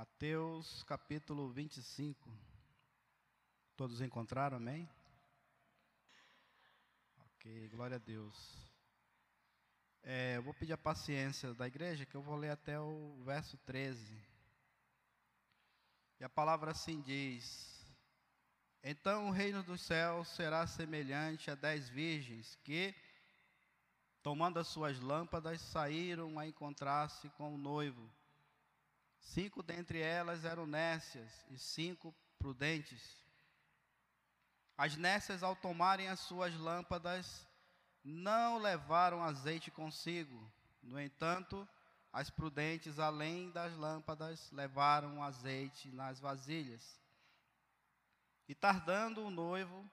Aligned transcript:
Mateus 0.00 0.82
capítulo 0.84 1.50
25. 1.50 2.26
Todos 3.76 4.00
encontraram, 4.00 4.56
amém? 4.56 4.88
Ok, 7.18 7.68
glória 7.68 7.96
a 7.96 7.98
Deus. 7.98 8.34
É, 10.02 10.38
eu 10.38 10.42
vou 10.42 10.54
pedir 10.54 10.72
a 10.72 10.78
paciência 10.78 11.52
da 11.52 11.66
igreja, 11.66 12.06
que 12.06 12.14
eu 12.14 12.22
vou 12.22 12.34
ler 12.34 12.48
até 12.48 12.80
o 12.80 13.22
verso 13.26 13.58
13. 13.58 14.18
E 16.18 16.24
a 16.24 16.30
palavra 16.30 16.70
assim 16.70 17.02
diz: 17.02 17.86
Então 18.82 19.28
o 19.28 19.32
reino 19.32 19.62
dos 19.62 19.82
céus 19.82 20.28
será 20.28 20.66
semelhante 20.66 21.50
a 21.50 21.54
dez 21.54 21.90
virgens 21.90 22.54
que, 22.64 22.94
tomando 24.22 24.58
as 24.58 24.68
suas 24.68 24.98
lâmpadas, 24.98 25.60
saíram 25.60 26.38
a 26.38 26.46
encontrar-se 26.46 27.28
com 27.36 27.54
o 27.54 27.58
noivo. 27.58 28.10
Cinco 29.20 29.62
dentre 29.62 30.00
elas 30.00 30.44
eram 30.44 30.66
nécias 30.66 31.30
e 31.50 31.58
cinco 31.58 32.14
prudentes. 32.38 33.16
As 34.76 34.96
nécias, 34.96 35.42
ao 35.42 35.54
tomarem 35.54 36.08
as 36.08 36.20
suas 36.20 36.54
lâmpadas, 36.56 37.46
não 38.02 38.58
levaram 38.58 39.22
azeite 39.22 39.70
consigo. 39.70 40.50
No 40.82 40.98
entanto, 40.98 41.68
as 42.12 42.30
prudentes, 42.30 42.98
além 42.98 43.50
das 43.50 43.76
lâmpadas, 43.76 44.50
levaram 44.50 45.22
azeite 45.22 45.90
nas 45.90 46.18
vasilhas. 46.18 46.98
E 48.48 48.54
tardando 48.54 49.24
o 49.24 49.30
noivo, 49.30 49.88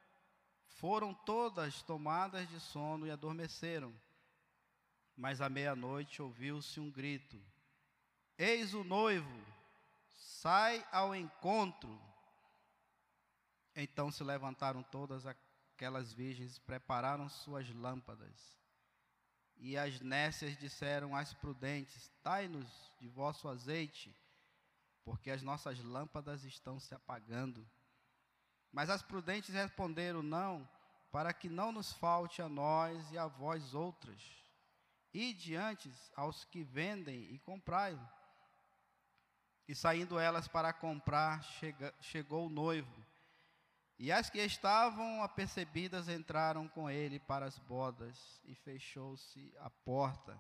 foram 0.78 1.14
todas 1.14 1.82
tomadas 1.84 2.48
de 2.50 2.60
sono 2.60 3.06
e 3.06 3.12
adormeceram. 3.12 3.94
Mas 5.16 5.42
à 5.42 5.50
meia-noite 5.50 6.22
ouviu-se 6.22 6.80
um 6.80 6.90
grito: 6.90 7.40
Eis 8.38 8.74
o 8.76 8.84
noivo, 8.84 9.44
sai 10.16 10.86
ao 10.92 11.16
encontro. 11.16 12.00
Então 13.76 14.12
se 14.12 14.24
levantaram 14.24 14.84
todas 14.84 15.26
aquelas 15.26 16.14
virgens, 16.14 16.60
prepararam 16.60 17.28
suas 17.30 17.68
lâmpadas. 17.74 18.58
E 19.58 19.76
as 19.76 20.00
nécias 20.02 20.56
disseram 20.58 21.16
às 21.16 21.34
prudentes: 21.34 22.12
Dai-nos 22.24 22.92
de 23.00 23.08
vosso 23.08 23.48
azeite, 23.48 24.16
porque 25.04 25.32
as 25.32 25.42
nossas 25.42 25.80
lâmpadas 25.84 26.44
estão 26.44 26.80
se 26.80 26.94
apagando. 26.94 27.68
Mas 28.72 28.92
as 28.92 29.02
prudentes 29.02 29.54
responderam: 29.54 30.22
Não, 30.22 30.70
para 31.12 31.34
que 31.34 31.50
não 31.50 31.72
nos 31.72 31.92
falte 31.94 32.40
a 32.40 32.48
nós 32.48 33.12
e 33.12 33.18
a 33.18 33.26
vós 33.26 33.74
outras. 33.74 34.22
E 35.12 35.34
diante 35.34 35.92
aos 36.16 36.46
que 36.46 36.64
vendem 36.64 37.34
e 37.34 37.40
comprai. 37.40 38.00
E 39.68 39.76
saindo 39.76 40.18
elas 40.18 40.48
para 40.48 40.72
comprar, 40.72 41.44
chega, 41.44 41.94
chegou 42.00 42.48
o 42.48 42.50
noivo. 42.50 43.06
E 44.00 44.12
as 44.12 44.30
que 44.30 44.38
estavam 44.38 45.22
apercebidas 45.24 46.08
entraram 46.08 46.68
com 46.68 46.90
ele 46.90 47.20
para 47.20 47.46
as 47.46 47.58
bodas, 47.60 48.42
e 48.46 48.56
fechou-se 48.56 49.54
a 49.60 49.70
porta. 49.70 50.40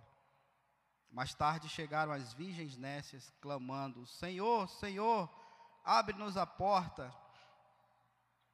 Mais 1.12 1.34
tarde 1.34 1.68
chegaram 1.68 2.12
as 2.12 2.34
virgens 2.34 2.78
nécias, 2.78 3.34
clamando: 3.42 4.06
Senhor, 4.06 4.70
Senhor, 4.70 5.30
abre-nos 5.84 6.38
a 6.38 6.46
porta. 6.46 7.14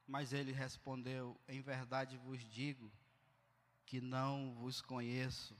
Mas 0.06 0.32
ele 0.32 0.52
respondeu: 0.52 1.38
Em 1.46 1.60
verdade 1.60 2.16
vos 2.16 2.40
digo 2.40 2.90
que 3.84 4.00
não 4.00 4.54
vos 4.54 4.80
conheço. 4.80 5.56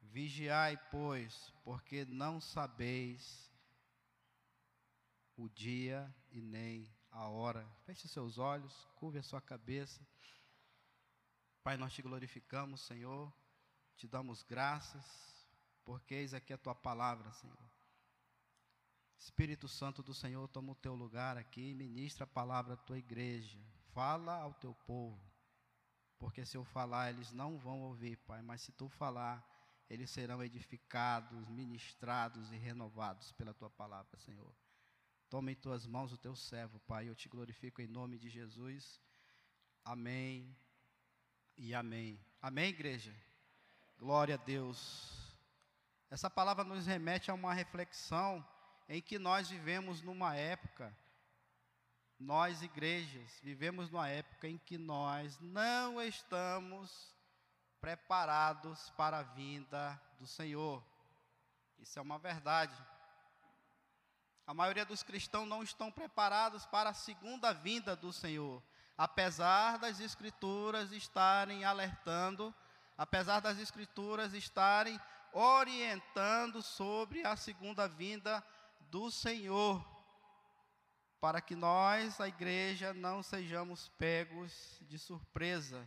Vigiai, 0.00 0.76
pois, 0.90 1.52
porque 1.64 2.04
não 2.04 2.40
sabeis 2.40 3.48
o 5.38 5.48
dia 5.48 6.12
e 6.32 6.40
nem 6.40 6.92
a 7.10 7.28
hora. 7.28 7.66
Feche 7.84 8.08
seus 8.08 8.38
olhos, 8.38 8.88
curve 8.96 9.18
a 9.18 9.22
sua 9.22 9.40
cabeça. 9.40 10.06
Pai, 11.62 11.76
nós 11.76 11.92
te 11.92 12.02
glorificamos, 12.02 12.80
Senhor, 12.80 13.32
te 13.96 14.08
damos 14.08 14.42
graças, 14.42 15.04
porque 15.84 16.14
eis 16.14 16.34
aqui 16.34 16.52
a 16.52 16.58
tua 16.58 16.74
palavra, 16.74 17.30
Senhor. 17.32 17.70
Espírito 19.16 19.68
Santo 19.68 20.02
do 20.02 20.14
Senhor, 20.14 20.46
toma 20.48 20.72
o 20.72 20.76
teu 20.76 20.94
lugar 20.94 21.36
aqui, 21.36 21.74
ministra 21.74 22.24
a 22.24 22.26
palavra 22.26 22.74
à 22.74 22.76
tua 22.76 22.98
igreja, 22.98 23.58
fala 23.92 24.34
ao 24.40 24.54
teu 24.54 24.74
povo, 24.74 25.20
porque 26.18 26.44
se 26.44 26.56
eu 26.56 26.64
falar, 26.64 27.10
eles 27.10 27.32
não 27.32 27.58
vão 27.58 27.82
ouvir, 27.82 28.16
Pai, 28.18 28.42
mas 28.42 28.62
se 28.62 28.72
tu 28.72 28.88
falar, 28.88 29.44
eles 29.88 30.10
serão 30.10 30.42
edificados, 30.42 31.48
ministrados 31.48 32.52
e 32.52 32.56
renovados 32.56 33.32
pela 33.32 33.54
tua 33.54 33.70
palavra, 33.70 34.16
Senhor. 34.18 34.54
Toma 35.30 35.52
em 35.52 35.54
tuas 35.54 35.86
mãos 35.86 36.10
o 36.10 36.16
teu 36.16 36.34
servo, 36.34 36.80
Pai. 36.80 37.06
Eu 37.06 37.14
te 37.14 37.28
glorifico 37.28 37.82
em 37.82 37.86
nome 37.86 38.18
de 38.18 38.30
Jesus. 38.30 38.98
Amém 39.84 40.56
e 41.54 41.74
amém. 41.74 42.18
Amém, 42.40 42.70
igreja? 42.70 43.14
Glória 43.98 44.36
a 44.36 44.38
Deus. 44.38 45.36
Essa 46.08 46.30
palavra 46.30 46.64
nos 46.64 46.86
remete 46.86 47.30
a 47.30 47.34
uma 47.34 47.52
reflexão 47.52 48.42
em 48.88 49.02
que 49.02 49.18
nós 49.18 49.50
vivemos 49.50 50.00
numa 50.00 50.34
época, 50.34 50.96
nós 52.18 52.62
igrejas, 52.62 53.38
vivemos 53.42 53.90
numa 53.90 54.08
época 54.08 54.48
em 54.48 54.56
que 54.56 54.78
nós 54.78 55.38
não 55.40 56.00
estamos 56.00 57.14
preparados 57.82 58.88
para 58.96 59.18
a 59.18 59.22
vinda 59.22 60.00
do 60.18 60.26
Senhor. 60.26 60.82
Isso 61.78 61.98
é 61.98 62.02
uma 62.02 62.18
verdade. 62.18 62.74
A 64.48 64.54
maioria 64.54 64.86
dos 64.86 65.02
cristãos 65.02 65.46
não 65.46 65.62
estão 65.62 65.92
preparados 65.92 66.64
para 66.64 66.88
a 66.88 66.94
segunda 66.94 67.52
vinda 67.52 67.94
do 67.94 68.10
Senhor, 68.14 68.62
apesar 68.96 69.76
das 69.76 70.00
Escrituras 70.00 70.90
estarem 70.90 71.66
alertando, 71.66 72.54
apesar 72.96 73.40
das 73.40 73.58
Escrituras 73.58 74.32
estarem 74.32 74.98
orientando 75.34 76.62
sobre 76.62 77.26
a 77.26 77.36
segunda 77.36 77.86
vinda 77.86 78.42
do 78.90 79.10
Senhor, 79.10 79.86
para 81.20 81.42
que 81.42 81.54
nós, 81.54 82.18
a 82.18 82.26
igreja, 82.26 82.94
não 82.94 83.22
sejamos 83.22 83.90
pegos 83.98 84.78
de 84.80 84.98
surpresa. 84.98 85.86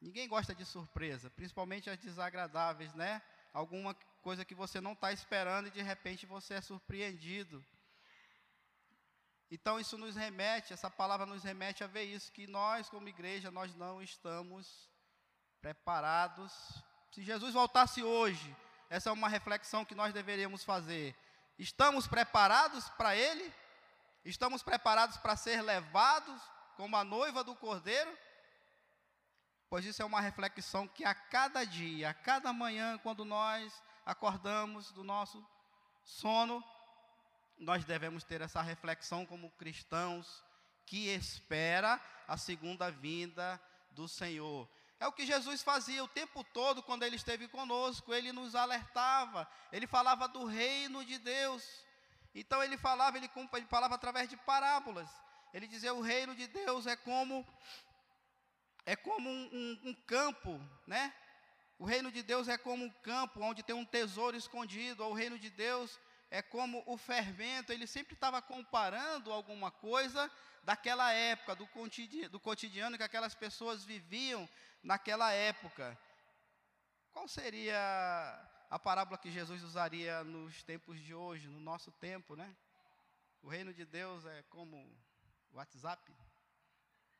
Ninguém 0.00 0.26
gosta 0.26 0.54
de 0.54 0.64
surpresa, 0.64 1.28
principalmente 1.28 1.90
as 1.90 1.98
desagradáveis, 1.98 2.94
né? 2.94 3.20
Alguma 3.52 3.94
coisa 4.28 4.44
que 4.44 4.54
você 4.54 4.78
não 4.78 4.92
está 4.92 5.10
esperando 5.10 5.68
e 5.68 5.70
de 5.70 5.80
repente 5.80 6.26
você 6.26 6.52
é 6.52 6.60
surpreendido. 6.60 7.64
Então 9.50 9.80
isso 9.80 9.96
nos 9.96 10.16
remete, 10.16 10.74
essa 10.74 10.90
palavra 10.90 11.24
nos 11.24 11.42
remete 11.42 11.82
a 11.82 11.86
ver 11.86 12.02
isso, 12.02 12.30
que 12.30 12.46
nós 12.46 12.90
como 12.90 13.08
igreja, 13.08 13.50
nós 13.50 13.74
não 13.74 14.02
estamos 14.02 14.90
preparados. 15.62 16.52
Se 17.10 17.22
Jesus 17.22 17.54
voltasse 17.54 18.02
hoje, 18.02 18.54
essa 18.90 19.08
é 19.08 19.12
uma 19.14 19.30
reflexão 19.30 19.82
que 19.82 19.94
nós 19.94 20.12
deveríamos 20.12 20.62
fazer. 20.62 21.16
Estamos 21.58 22.06
preparados 22.06 22.86
para 22.90 23.16
Ele? 23.16 23.50
Estamos 24.26 24.62
preparados 24.62 25.16
para 25.16 25.36
ser 25.36 25.62
levados 25.62 26.38
como 26.76 26.98
a 26.98 27.02
noiva 27.02 27.42
do 27.42 27.56
Cordeiro? 27.56 28.14
Pois 29.70 29.86
isso 29.86 30.02
é 30.02 30.04
uma 30.04 30.20
reflexão 30.20 30.86
que 30.86 31.02
a 31.02 31.14
cada 31.14 31.64
dia, 31.64 32.10
a 32.10 32.14
cada 32.14 32.52
manhã, 32.52 32.98
quando 32.98 33.24
nós 33.24 33.87
acordamos 34.08 34.90
do 34.92 35.04
nosso 35.04 35.46
sono, 36.02 36.64
nós 37.58 37.84
devemos 37.84 38.24
ter 38.24 38.40
essa 38.40 38.62
reflexão 38.62 39.26
como 39.26 39.50
cristãos 39.50 40.42
que 40.86 41.08
espera 41.08 42.00
a 42.26 42.38
segunda 42.38 42.90
vinda 42.90 43.60
do 43.90 44.08
Senhor. 44.08 44.66
É 44.98 45.06
o 45.06 45.12
que 45.12 45.26
Jesus 45.26 45.62
fazia 45.62 46.02
o 46.02 46.08
tempo 46.08 46.42
todo 46.42 46.82
quando 46.82 47.02
ele 47.02 47.16
esteve 47.16 47.48
conosco, 47.48 48.14
ele 48.14 48.32
nos 48.32 48.54
alertava, 48.54 49.46
ele 49.70 49.86
falava 49.86 50.26
do 50.26 50.46
reino 50.46 51.04
de 51.04 51.18
Deus. 51.18 51.84
Então 52.34 52.62
ele 52.62 52.78
falava, 52.78 53.18
ele, 53.18 53.28
falava 53.68 53.94
através 53.94 54.30
de 54.30 54.38
parábolas. 54.38 55.10
Ele 55.52 55.66
dizia: 55.66 55.92
o 55.92 56.00
reino 56.00 56.34
de 56.34 56.46
Deus 56.46 56.86
é 56.86 56.96
como 56.96 57.46
é 58.86 58.96
como 58.96 59.28
um, 59.28 59.50
um, 59.52 59.90
um 59.90 59.94
campo, 60.06 60.58
né? 60.86 61.12
O 61.78 61.84
reino 61.84 62.10
de 62.10 62.22
Deus 62.22 62.48
é 62.48 62.58
como 62.58 62.84
um 62.84 62.90
campo 62.90 63.40
onde 63.40 63.62
tem 63.62 63.74
um 63.74 63.84
tesouro 63.84 64.36
escondido. 64.36 65.04
O 65.04 65.12
reino 65.12 65.38
de 65.38 65.48
Deus 65.48 65.98
é 66.28 66.42
como 66.42 66.82
o 66.86 66.96
fermento. 66.96 67.72
Ele 67.72 67.86
sempre 67.86 68.14
estava 68.14 68.42
comparando 68.42 69.32
alguma 69.32 69.70
coisa 69.70 70.30
daquela 70.64 71.12
época, 71.12 71.54
do 71.54 71.66
cotidiano, 71.68 72.30
do 72.30 72.40
cotidiano 72.40 72.96
que 72.96 73.02
aquelas 73.04 73.34
pessoas 73.34 73.84
viviam 73.84 74.48
naquela 74.82 75.32
época. 75.32 75.96
Qual 77.12 77.28
seria 77.28 77.78
a 78.68 78.78
parábola 78.78 79.16
que 79.16 79.30
Jesus 79.30 79.62
usaria 79.62 80.24
nos 80.24 80.62
tempos 80.64 81.00
de 81.00 81.14
hoje, 81.14 81.48
no 81.48 81.60
nosso 81.60 81.92
tempo, 81.92 82.34
né? 82.34 82.54
O 83.40 83.48
reino 83.48 83.72
de 83.72 83.84
Deus 83.84 84.26
é 84.26 84.42
como 84.50 84.76
o 85.52 85.56
WhatsApp? 85.56 86.12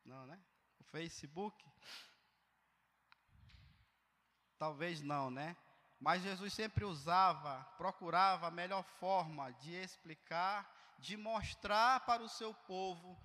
Não, 0.04 0.26
né? 0.26 0.38
O 0.80 0.84
Facebook? 0.84 1.64
Talvez 4.58 5.00
não, 5.02 5.30
né? 5.30 5.56
Mas 6.00 6.22
Jesus 6.22 6.52
sempre 6.52 6.84
usava, 6.84 7.64
procurava 7.76 8.46
a 8.46 8.50
melhor 8.50 8.84
forma 8.84 9.52
de 9.54 9.74
explicar, 9.74 10.68
de 10.98 11.16
mostrar 11.16 12.00
para 12.00 12.22
o 12.22 12.28
seu 12.28 12.52
povo 12.54 13.18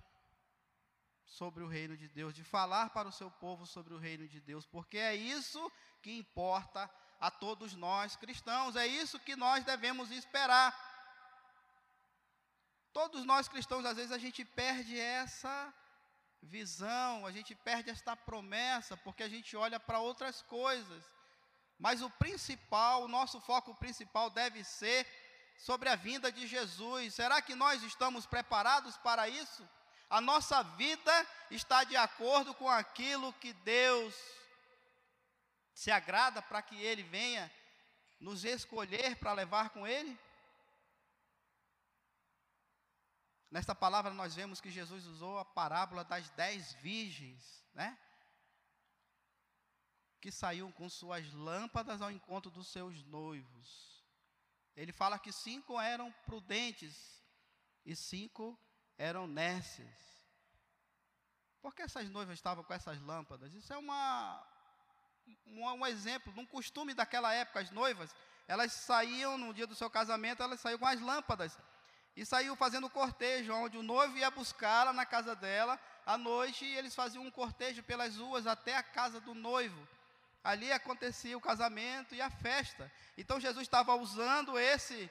sobre 1.24 1.62
o 1.62 1.68
reino 1.68 1.96
de 1.96 2.08
Deus, 2.08 2.34
de 2.34 2.44
falar 2.44 2.90
para 2.90 3.08
o 3.08 3.12
seu 3.12 3.30
povo 3.30 3.66
sobre 3.66 3.94
o 3.94 3.98
reino 3.98 4.28
de 4.28 4.40
Deus, 4.40 4.66
porque 4.66 4.98
é 4.98 5.14
isso 5.14 5.70
que 6.02 6.16
importa 6.16 6.90
a 7.20 7.30
todos 7.30 7.74
nós 7.74 8.16
cristãos, 8.16 8.76
é 8.76 8.86
isso 8.86 9.18
que 9.18 9.34
nós 9.34 9.64
devemos 9.64 10.10
esperar. 10.10 10.74
Todos 12.92 13.24
nós 13.24 13.48
cristãos, 13.48 13.84
às 13.84 13.96
vezes, 13.96 14.12
a 14.12 14.18
gente 14.18 14.44
perde 14.44 14.98
essa 14.98 15.74
visão, 16.42 17.26
a 17.26 17.32
gente 17.32 17.54
perde 17.54 17.90
esta 17.90 18.14
promessa, 18.14 18.96
porque 18.96 19.22
a 19.22 19.28
gente 19.28 19.56
olha 19.56 19.80
para 19.80 19.98
outras 19.98 20.42
coisas. 20.42 21.13
Mas 21.78 22.02
o 22.02 22.10
principal, 22.10 23.02
o 23.02 23.08
nosso 23.08 23.40
foco 23.40 23.74
principal 23.74 24.30
deve 24.30 24.62
ser 24.64 25.06
sobre 25.56 25.88
a 25.88 25.96
vinda 25.96 26.30
de 26.30 26.46
Jesus. 26.46 27.14
Será 27.14 27.40
que 27.42 27.54
nós 27.54 27.82
estamos 27.82 28.26
preparados 28.26 28.96
para 28.98 29.28
isso? 29.28 29.68
A 30.08 30.20
nossa 30.20 30.62
vida 30.62 31.26
está 31.50 31.84
de 31.84 31.96
acordo 31.96 32.54
com 32.54 32.68
aquilo 32.68 33.32
que 33.34 33.52
Deus 33.52 34.14
se 35.72 35.90
agrada 35.90 36.40
para 36.40 36.62
que 36.62 36.80
Ele 36.80 37.02
venha 37.02 37.50
nos 38.20 38.44
escolher 38.44 39.16
para 39.16 39.32
levar 39.32 39.70
com 39.70 39.86
Ele? 39.86 40.18
Nesta 43.50 43.74
palavra 43.74 44.12
nós 44.12 44.34
vemos 44.34 44.60
que 44.60 44.70
Jesus 44.70 45.06
usou 45.06 45.38
a 45.38 45.44
parábola 45.44 46.04
das 46.04 46.28
dez 46.30 46.72
virgens, 46.74 47.64
né? 47.72 47.96
Que 50.24 50.32
saíam 50.32 50.72
com 50.72 50.88
suas 50.88 51.30
lâmpadas 51.34 52.00
ao 52.00 52.10
encontro 52.10 52.50
dos 52.50 52.68
seus 52.68 53.04
noivos. 53.04 54.02
Ele 54.74 54.90
fala 54.90 55.18
que 55.18 55.30
cinco 55.30 55.78
eram 55.78 56.10
prudentes 56.24 57.22
e 57.84 57.94
cinco 57.94 58.58
eram 58.96 59.26
nércias. 59.26 59.94
Por 61.60 61.74
que 61.74 61.82
essas 61.82 62.08
noivas 62.08 62.38
estavam 62.38 62.64
com 62.64 62.72
essas 62.72 62.98
lâmpadas? 63.02 63.52
Isso 63.52 63.70
é 63.70 63.76
uma, 63.76 64.42
um, 65.46 65.62
um 65.62 65.86
exemplo, 65.86 66.32
um 66.38 66.46
costume 66.46 66.94
daquela 66.94 67.30
época. 67.34 67.60
As 67.60 67.70
noivas, 67.70 68.16
elas 68.48 68.72
saíam 68.72 69.36
no 69.36 69.52
dia 69.52 69.66
do 69.66 69.74
seu 69.74 69.90
casamento, 69.90 70.42
elas 70.42 70.58
saíam 70.58 70.78
com 70.78 70.86
as 70.86 71.02
lâmpadas. 71.02 71.58
E 72.16 72.24
saíam 72.24 72.56
fazendo 72.56 72.88
cortejo, 72.88 73.52
onde 73.52 73.76
o 73.76 73.82
noivo 73.82 74.16
ia 74.16 74.30
buscá-la 74.30 74.94
na 74.94 75.04
casa 75.04 75.36
dela 75.36 75.78
à 76.06 76.16
noite, 76.16 76.64
e 76.64 76.76
eles 76.78 76.94
faziam 76.94 77.26
um 77.26 77.30
cortejo 77.30 77.82
pelas 77.82 78.16
ruas 78.16 78.46
até 78.46 78.74
a 78.74 78.82
casa 78.82 79.20
do 79.20 79.34
noivo. 79.34 79.86
Ali 80.44 80.70
acontecia 80.70 81.36
o 81.36 81.40
casamento 81.40 82.14
e 82.14 82.20
a 82.20 82.30
festa. 82.30 82.92
Então 83.16 83.40
Jesus 83.40 83.62
estava 83.62 83.94
usando 83.96 84.58
esse 84.58 85.10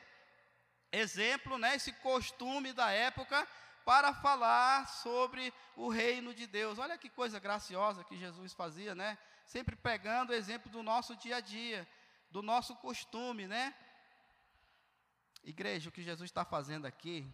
exemplo, 0.92 1.58
né, 1.58 1.76
esse 1.76 1.92
costume 1.92 2.72
da 2.72 2.92
época, 2.92 3.48
para 3.84 4.14
falar 4.14 4.88
sobre 4.88 5.52
o 5.76 5.90
reino 5.90 6.34
de 6.34 6.46
Deus. 6.46 6.78
Olha 6.78 6.98
que 6.98 7.10
coisa 7.10 7.40
graciosa 7.40 8.04
que 8.04 8.16
Jesus 8.16 8.54
fazia, 8.54 8.94
né? 8.96 9.18
Sempre 9.46 9.76
pegando 9.76 10.30
o 10.30 10.36
exemplo 10.36 10.72
do 10.72 10.84
nosso 10.84 11.16
dia 11.16 11.38
a 11.38 11.42
dia, 11.42 11.88
do 12.32 12.42
nosso 12.42 12.76
costume, 12.76 13.48
né? 13.48 13.74
Igreja, 15.44 15.90
o 15.90 15.92
que 15.92 16.02
Jesus 16.04 16.30
está 16.30 16.46
fazendo 16.46 16.86
aqui 16.86 17.30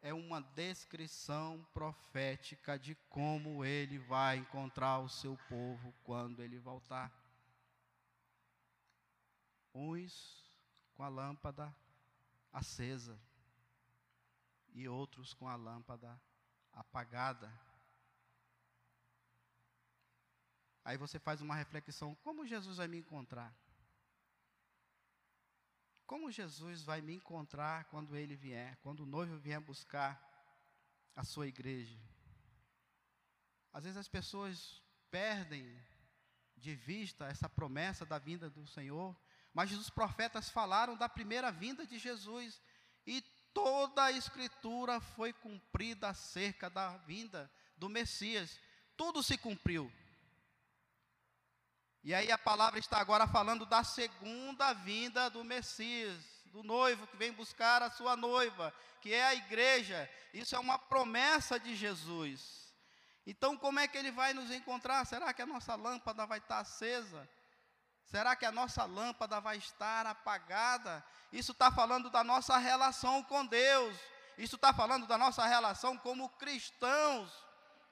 é 0.00 0.14
uma 0.14 0.40
descrição 0.40 1.66
profética 1.74 2.78
de 2.78 2.94
como 3.08 3.64
ele 3.64 3.98
vai 3.98 4.38
encontrar 4.38 5.00
o 5.00 5.08
seu 5.08 5.36
povo 5.48 5.94
quando 6.04 6.42
ele 6.42 6.58
voltar. 6.58 7.12
Uns 9.74 10.48
com 10.94 11.02
a 11.02 11.08
lâmpada 11.08 11.74
acesa, 12.52 13.20
e 14.74 14.88
outros 14.88 15.32
com 15.32 15.48
a 15.48 15.56
lâmpada 15.56 16.20
apagada. 16.72 17.52
Aí 20.84 20.96
você 20.98 21.18
faz 21.18 21.40
uma 21.40 21.54
reflexão: 21.54 22.14
como 22.16 22.46
Jesus 22.46 22.76
vai 22.76 22.88
me 22.88 22.98
encontrar? 22.98 23.54
Como 26.06 26.30
Jesus 26.30 26.82
vai 26.82 27.00
me 27.00 27.14
encontrar 27.14 27.84
quando 27.86 28.14
ele 28.14 28.36
vier, 28.36 28.76
quando 28.82 29.00
o 29.00 29.06
noivo 29.06 29.38
vier 29.38 29.60
buscar 29.60 30.20
a 31.16 31.24
sua 31.24 31.46
igreja? 31.46 31.98
Às 33.72 33.84
vezes 33.84 33.96
as 33.96 34.08
pessoas 34.08 34.82
perdem 35.10 35.64
de 36.56 36.74
vista 36.74 37.26
essa 37.26 37.48
promessa 37.48 38.04
da 38.04 38.18
vinda 38.18 38.50
do 38.50 38.66
Senhor, 38.66 39.16
mas 39.54 39.70
os 39.72 39.88
profetas 39.88 40.50
falaram 40.50 40.96
da 40.96 41.08
primeira 41.08 41.52
vinda 41.52 41.86
de 41.86 41.96
Jesus 41.96 42.60
e 43.06 43.22
toda 43.54 44.04
a 44.04 44.12
escritura 44.12 45.00
foi 45.00 45.32
cumprida 45.32 46.08
acerca 46.08 46.68
da 46.68 46.96
vinda 46.98 47.50
do 47.76 47.88
Messias. 47.88 48.58
Tudo 48.96 49.22
se 49.22 49.38
cumpriu. 49.38 49.90
E 52.02 52.12
aí 52.12 52.30
a 52.30 52.36
palavra 52.36 52.78
está 52.80 52.98
agora 52.98 53.26
falando 53.28 53.64
da 53.64 53.84
segunda 53.84 54.72
vinda 54.74 55.30
do 55.30 55.44
Messias, 55.44 56.22
do 56.46 56.62
noivo 56.62 57.06
que 57.06 57.16
vem 57.16 57.32
buscar 57.32 57.80
a 57.80 57.90
sua 57.90 58.16
noiva, 58.16 58.74
que 59.00 59.14
é 59.14 59.24
a 59.24 59.34
igreja. 59.34 60.10
Isso 60.32 60.54
é 60.56 60.58
uma 60.58 60.78
promessa 60.78 61.58
de 61.58 61.74
Jesus. 61.76 62.74
Então, 63.26 63.56
como 63.56 63.78
é 63.78 63.88
que 63.88 63.96
ele 63.96 64.10
vai 64.10 64.34
nos 64.34 64.50
encontrar? 64.50 65.06
Será 65.06 65.32
que 65.32 65.40
a 65.40 65.46
nossa 65.46 65.74
lâmpada 65.76 66.26
vai 66.26 66.38
estar 66.38 66.58
acesa? 66.58 67.26
Será 68.04 68.36
que 68.36 68.46
a 68.46 68.52
nossa 68.52 68.84
lâmpada 68.84 69.40
vai 69.40 69.56
estar 69.56 70.06
apagada? 70.06 71.04
Isso 71.32 71.52
está 71.52 71.70
falando 71.70 72.10
da 72.10 72.22
nossa 72.22 72.56
relação 72.58 73.22
com 73.22 73.44
Deus. 73.44 73.96
Isso 74.38 74.56
está 74.56 74.72
falando 74.72 75.06
da 75.06 75.16
nossa 75.16 75.44
relação 75.44 75.96
como 75.96 76.28
cristãos. 76.30 77.30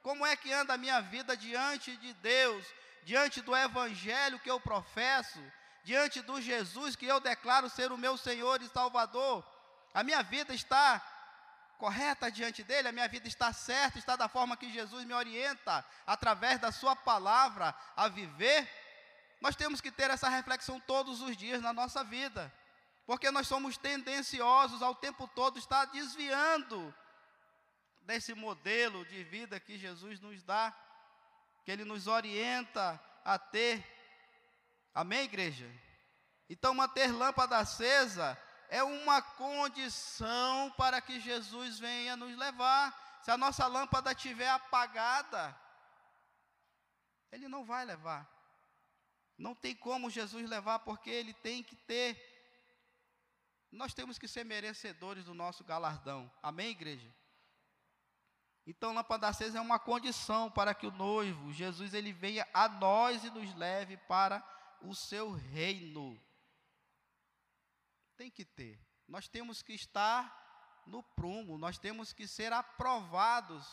Como 0.03 0.27
é 0.27 0.37
que 0.37 0.53
anda 0.53 0.75
a 0.75 0.79
minha 0.79 1.01
vida 1.01 1.37
diante 1.37 1.97
de 1.97 2.13
Deus, 2.15 2.65
diante 3.05 3.41
do 3.41 3.57
Evangelho 3.57 4.39
que 4.41 4.51
eu 4.51 4.61
professo, 4.61 5.41
diante 5.85 6.21
do 6.21 6.41
Jesus 6.41 6.97
que 6.97 7.07
eu 7.07 7.21
declaro 7.21 7.71
ser 7.71 7.93
o 7.93 7.99
meu 7.99 8.17
Senhor 8.17 8.61
e 8.63 8.69
Salvador? 8.69 9.45
A 9.95 10.03
minha 10.03 10.23
vida 10.23 10.55
está 10.55 11.01
correta 11.79 12.31
diante 12.31 12.63
dele, 12.63 12.89
a 12.89 12.93
minha 12.93 13.09
vida 13.09 13.27
está 13.27 13.53
certa, 13.53 13.99
está 13.99 14.15
da 14.15 14.29
forma 14.29 14.57
que 14.57 14.73
Jesus 14.73 15.05
me 15.05 15.13
orienta, 15.13 15.85
através 16.07 16.61
da 16.61 16.71
Sua 16.71 16.95
palavra, 16.95 17.75
a 17.97 18.09
viver? 18.09 18.82
Nós 19.43 19.57
temos 19.57 19.81
que 19.81 19.91
ter 19.91 20.09
essa 20.09 20.29
reflexão 20.29 20.79
todos 20.79 21.21
os 21.21 21.37
dias 21.37 21.61
na 21.61 21.73
nossa 21.73 22.05
vida, 22.05 22.55
porque 23.05 23.29
nós 23.29 23.49
somos 23.49 23.77
tendenciosos 23.77 24.81
ao 24.83 24.95
tempo 24.95 25.27
todo 25.27 25.59
estar 25.59 25.85
desviando 25.87 26.95
desse 28.03 28.35
modelo 28.35 29.05
de 29.05 29.25
vida 29.25 29.59
que 29.59 29.77
Jesus 29.77 30.21
nos 30.21 30.45
dá, 30.45 30.73
que 31.65 31.73
Ele 31.73 31.85
nos 31.85 32.07
orienta 32.07 33.03
a 33.25 33.37
ter. 33.37 33.85
Amém, 34.95 35.25
igreja? 35.25 35.69
Então, 36.49 36.73
manter 36.73 37.11
lâmpada 37.11 37.59
acesa 37.59 38.41
é 38.69 38.85
uma 38.85 39.21
condição 39.21 40.71
para 40.79 41.01
que 41.01 41.19
Jesus 41.19 41.81
venha 41.81 42.15
nos 42.17 42.39
levar. 42.39 43.19
Se 43.25 43.33
a 43.33 43.37
nossa 43.37 43.67
lâmpada 43.67 44.13
estiver 44.13 44.51
apagada, 44.51 45.59
Ele 47.33 47.49
não 47.49 47.65
vai 47.65 47.85
levar. 47.85 48.42
Não 49.43 49.57
tem 49.57 49.75
como 49.75 50.09
Jesus 50.09 50.49
levar, 50.49 50.79
porque 50.79 51.11
ele 51.11 51.35
tem 51.35 51.65
que 51.65 51.75
ter. 51.75 52.17
Nós 53.73 53.93
temos 53.93 54.17
que 54.17 54.29
ser 54.29 54.45
merecedores 54.45 55.25
do 55.25 55.35
nosso 55.35 55.65
galardão. 55.65 56.31
Amém, 56.41 56.71
igreja? 56.71 57.13
Então, 58.65 58.95
lâmpada 58.95 59.27
acesa 59.27 59.59
é 59.59 59.61
uma 59.61 59.81
condição 59.81 60.49
para 60.49 60.73
que 60.73 60.87
o 60.87 60.93
noivo, 60.93 61.53
Jesus, 61.53 61.93
ele 61.93 62.13
venha 62.13 62.47
a 62.55 62.69
nós 62.69 63.25
e 63.25 63.31
nos 63.31 63.53
leve 63.57 63.97
para 63.97 64.41
o 64.81 64.95
seu 64.95 65.33
reino. 65.33 66.17
Tem 68.17 68.31
que 68.31 68.45
ter. 68.45 68.79
Nós 69.09 69.27
temos 69.27 69.61
que 69.61 69.73
estar 69.73 70.85
no 70.87 71.03
prumo, 71.03 71.59
nós 71.59 71.79
temos 71.79 72.13
que 72.13 72.29
ser 72.29 72.53
aprovados. 72.53 73.67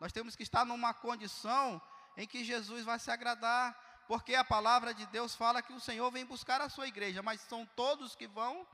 Nós 0.00 0.10
temos 0.12 0.34
que 0.34 0.42
estar 0.42 0.66
numa 0.66 0.92
condição 0.92 1.80
em 2.16 2.26
que 2.26 2.42
Jesus 2.42 2.84
vai 2.84 2.98
se 2.98 3.12
agradar 3.12 3.93
porque 4.06 4.34
a 4.34 4.44
palavra 4.44 4.92
de 4.92 5.06
Deus 5.06 5.34
fala 5.34 5.62
que 5.62 5.72
o 5.72 5.80
Senhor 5.80 6.10
vem 6.10 6.24
buscar 6.24 6.60
a 6.60 6.68
sua 6.68 6.86
igreja, 6.86 7.22
mas 7.22 7.40
são 7.42 7.64
todos 7.74 8.14
que 8.14 8.26
vão? 8.26 8.66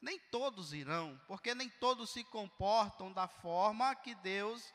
Nem 0.00 0.18
todos 0.18 0.72
irão, 0.72 1.20
porque 1.26 1.54
nem 1.54 1.68
todos 1.68 2.10
se 2.10 2.22
comportam 2.24 3.12
da 3.12 3.26
forma 3.26 3.94
que 3.94 4.14
Deus 4.16 4.72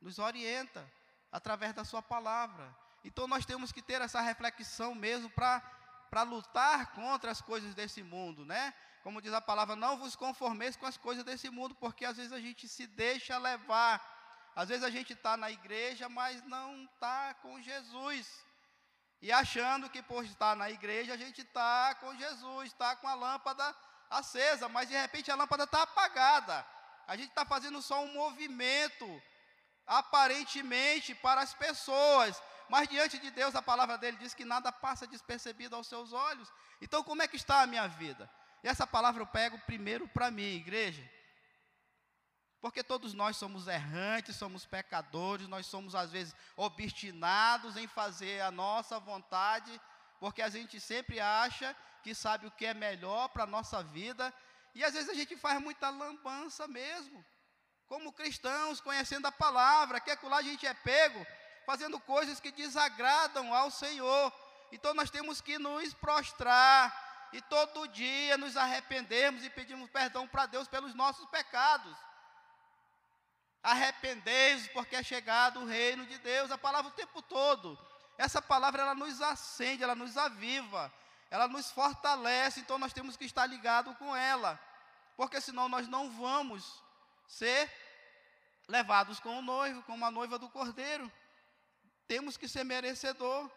nos 0.00 0.18
orienta, 0.18 0.88
através 1.32 1.74
da 1.74 1.84
sua 1.84 2.00
palavra. 2.00 2.74
Então 3.04 3.26
nós 3.26 3.44
temos 3.44 3.72
que 3.72 3.82
ter 3.82 4.00
essa 4.00 4.20
reflexão 4.20 4.94
mesmo 4.94 5.28
para 5.30 6.22
lutar 6.22 6.92
contra 6.92 7.30
as 7.30 7.40
coisas 7.40 7.74
desse 7.74 8.02
mundo, 8.02 8.44
né? 8.44 8.72
Como 9.02 9.20
diz 9.20 9.32
a 9.32 9.40
palavra, 9.40 9.76
não 9.76 9.98
vos 9.98 10.16
conformeis 10.16 10.76
com 10.76 10.86
as 10.86 10.96
coisas 10.96 11.24
desse 11.24 11.50
mundo, 11.50 11.74
porque 11.74 12.04
às 12.04 12.16
vezes 12.16 12.32
a 12.32 12.40
gente 12.40 12.66
se 12.68 12.86
deixa 12.86 13.36
levar. 13.36 14.12
Às 14.56 14.68
vezes 14.68 14.84
a 14.84 14.90
gente 14.90 15.12
está 15.12 15.36
na 15.36 15.50
igreja, 15.50 16.08
mas 16.08 16.42
não 16.44 16.84
está 16.84 17.34
com 17.34 17.60
Jesus. 17.60 18.46
E 19.24 19.32
achando 19.32 19.88
que 19.88 20.02
por 20.02 20.22
estar 20.22 20.54
na 20.54 20.68
igreja 20.68 21.14
a 21.14 21.16
gente 21.16 21.40
está 21.40 21.94
com 21.94 22.14
Jesus, 22.14 22.66
está 22.66 22.94
com 22.94 23.08
a 23.08 23.14
lâmpada 23.14 23.74
acesa, 24.10 24.68
mas 24.68 24.86
de 24.86 24.94
repente 24.94 25.30
a 25.30 25.34
lâmpada 25.34 25.64
está 25.64 25.80
apagada. 25.82 26.56
A 27.06 27.16
gente 27.16 27.30
está 27.30 27.42
fazendo 27.42 27.80
só 27.80 28.04
um 28.04 28.12
movimento, 28.12 29.06
aparentemente, 29.86 31.14
para 31.14 31.40
as 31.40 31.54
pessoas, 31.54 32.42
mas 32.68 32.86
diante 32.86 33.18
de 33.18 33.30
Deus 33.30 33.54
a 33.54 33.62
palavra 33.62 33.96
dele 33.96 34.18
diz 34.18 34.34
que 34.34 34.44
nada 34.44 34.70
passa 34.70 35.06
despercebido 35.06 35.74
aos 35.74 35.86
seus 35.86 36.12
olhos. 36.12 36.52
Então, 36.82 37.02
como 37.02 37.22
é 37.22 37.26
que 37.26 37.36
está 37.36 37.62
a 37.62 37.66
minha 37.66 37.86
vida? 37.88 38.30
E 38.62 38.68
essa 38.68 38.86
palavra 38.86 39.22
eu 39.22 39.26
pego 39.26 39.58
primeiro 39.60 40.06
para 40.06 40.30
mim, 40.30 40.56
igreja. 40.64 41.02
Porque 42.64 42.82
todos 42.82 43.12
nós 43.12 43.36
somos 43.36 43.68
errantes, 43.68 44.36
somos 44.36 44.64
pecadores, 44.64 45.46
nós 45.46 45.66
somos 45.66 45.94
às 45.94 46.10
vezes 46.10 46.34
obstinados 46.56 47.76
em 47.76 47.86
fazer 47.86 48.40
a 48.40 48.50
nossa 48.50 48.98
vontade, 48.98 49.78
porque 50.18 50.40
a 50.40 50.48
gente 50.48 50.80
sempre 50.80 51.20
acha 51.20 51.76
que 52.02 52.14
sabe 52.14 52.46
o 52.46 52.50
que 52.50 52.64
é 52.64 52.72
melhor 52.72 53.28
para 53.28 53.42
a 53.42 53.46
nossa 53.46 53.82
vida, 53.82 54.32
e 54.74 54.82
às 54.82 54.94
vezes 54.94 55.10
a 55.10 55.12
gente 55.12 55.36
faz 55.36 55.60
muita 55.60 55.90
lambança 55.90 56.66
mesmo. 56.66 57.22
Como 57.86 58.14
cristãos, 58.14 58.80
conhecendo 58.80 59.26
a 59.26 59.32
palavra, 59.32 60.00
que 60.00 60.16
lá 60.26 60.38
a 60.38 60.42
gente 60.42 60.66
é 60.66 60.72
pego 60.72 61.22
fazendo 61.66 62.00
coisas 62.00 62.40
que 62.40 62.50
desagradam 62.50 63.52
ao 63.52 63.70
Senhor. 63.70 64.32
Então 64.72 64.94
nós 64.94 65.10
temos 65.10 65.38
que 65.38 65.58
nos 65.58 65.92
prostrar 65.92 67.28
e 67.30 67.42
todo 67.42 67.86
dia 67.88 68.38
nos 68.38 68.56
arrependermos 68.56 69.44
e 69.44 69.50
pedirmos 69.50 69.90
perdão 69.90 70.26
para 70.26 70.46
Deus 70.46 70.66
pelos 70.66 70.94
nossos 70.94 71.26
pecados. 71.26 71.94
Arrependei-vos, 73.64 74.68
porque 74.68 74.94
é 74.94 75.02
chegado 75.02 75.60
o 75.60 75.66
reino 75.66 76.04
de 76.04 76.18
Deus. 76.18 76.50
A 76.50 76.58
palavra 76.58 76.90
o 76.90 76.94
tempo 76.94 77.22
todo. 77.22 77.78
Essa 78.18 78.42
palavra 78.42 78.82
ela 78.82 78.94
nos 78.94 79.22
acende, 79.22 79.82
ela 79.82 79.94
nos 79.94 80.18
aviva, 80.18 80.92
ela 81.30 81.48
nos 81.48 81.70
fortalece. 81.70 82.60
Então 82.60 82.78
nós 82.78 82.92
temos 82.92 83.16
que 83.16 83.24
estar 83.24 83.46
ligado 83.46 83.94
com 83.94 84.14
ela, 84.14 84.60
porque 85.16 85.40
senão 85.40 85.66
nós 85.66 85.88
não 85.88 86.10
vamos 86.10 86.82
ser 87.26 87.72
levados 88.68 89.18
com 89.18 89.38
o 89.38 89.42
noivo, 89.42 89.82
como 89.84 90.04
a 90.04 90.10
noiva 90.10 90.38
do 90.38 90.50
cordeiro. 90.50 91.10
Temos 92.06 92.36
que 92.36 92.46
ser 92.46 92.64
merecedor. 92.64 93.50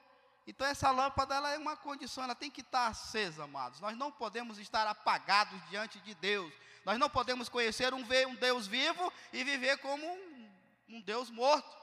Então 0.47 0.65
essa 0.65 0.89
lâmpada 0.89 1.35
ela 1.35 1.51
é 1.51 1.57
uma 1.57 1.75
condição, 1.75 2.23
ela 2.23 2.33
tem 2.33 2.49
que 2.49 2.61
estar 2.61 2.87
acesa, 2.87 3.43
amados. 3.43 3.81
Nós 3.81 3.97
não 3.97 4.09
podemos 4.09 4.57
estar 4.57 4.87
apagados 4.87 5.59
diante 5.69 5.99
de 5.99 6.15
Deus. 6.15 6.51
Nós 6.85 6.97
não 6.97 7.09
podemos 7.09 7.49
conhecer 7.49 7.93
um, 7.93 8.01
Deus 8.39 8.65
vivo 8.65 9.11
e 9.33 9.43
viver 9.43 9.77
como 9.79 10.07
um, 10.07 10.49
um 10.87 11.01
Deus 11.01 11.29
morto. 11.29 11.77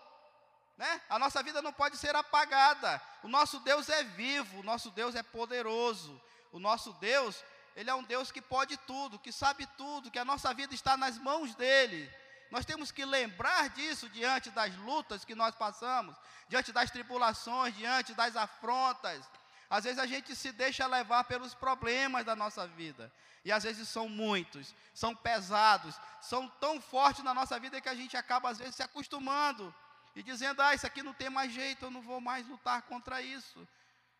Né? 0.79 1.01
A 1.11 1.19
nossa 1.19 1.43
vida 1.43 1.61
não 1.61 1.75
pode 1.75 1.99
ser 1.99 2.17
apagada. 2.17 3.01
O 3.23 3.29
nosso 3.29 3.61
Deus 3.61 3.91
é 3.91 4.03
vivo, 4.03 4.61
o 4.61 4.63
nosso 4.63 4.91
Deus 4.91 5.15
é 5.15 5.23
poderoso. 5.23 6.19
O 6.51 6.59
nosso 6.59 6.95
Deus, 6.95 7.45
ele 7.77 7.91
é 7.91 7.95
um 7.95 8.03
Deus 8.03 8.33
que 8.33 8.41
pode 8.41 8.79
tudo, 8.79 9.19
que 9.19 9.31
sabe 9.31 9.67
tudo, 9.77 10.11
que 10.11 10.19
a 10.19 10.25
nossa 10.25 10.55
vida 10.55 10.75
está 10.75 10.97
nas 10.97 11.19
mãos 11.19 11.55
dele. 11.55 12.11
Nós 12.55 12.65
temos 12.65 12.93
que 12.93 13.05
lembrar 13.05 13.69
disso 13.71 14.09
diante 14.09 14.49
das 14.49 14.73
lutas 14.77 15.25
que 15.25 15.35
nós 15.35 15.57
passamos, 15.57 16.15
diante 16.49 16.71
das 16.71 16.89
tribulações, 16.89 17.75
diante 17.77 18.15
das 18.15 18.37
afrontas. 18.37 19.29
Às 19.69 19.83
vezes 19.83 19.99
a 19.99 20.07
gente 20.07 20.37
se 20.37 20.53
deixa 20.53 20.87
levar 20.87 21.25
pelos 21.25 21.53
problemas 21.53 22.25
da 22.25 22.37
nossa 22.37 22.65
vida. 22.69 23.13
E 23.45 23.51
às 23.51 23.65
vezes 23.65 23.89
são 23.89 24.09
muitos, 24.09 24.73
são 24.95 25.17
pesados, 25.17 25.99
são 26.21 26.49
tão 26.61 26.81
fortes 26.81 27.25
na 27.25 27.35
nossa 27.35 27.59
vida 27.59 27.81
que 27.81 27.89
a 27.89 27.95
gente 27.97 28.17
acaba 28.17 28.51
às 28.51 28.59
vezes 28.59 28.77
se 28.77 28.85
acostumando 28.85 29.75
e 30.15 30.23
dizendo: 30.23 30.63
"Ah, 30.63 30.77
isso 30.77 30.87
aqui 30.87 31.03
não 31.03 31.13
tem 31.13 31.29
mais 31.29 31.53
jeito, 31.53 31.87
eu 31.87 31.91
não 31.91 32.03
vou 32.03 32.21
mais 32.21 32.47
lutar 32.47 32.83
contra 32.83 33.21
isso". 33.21 33.67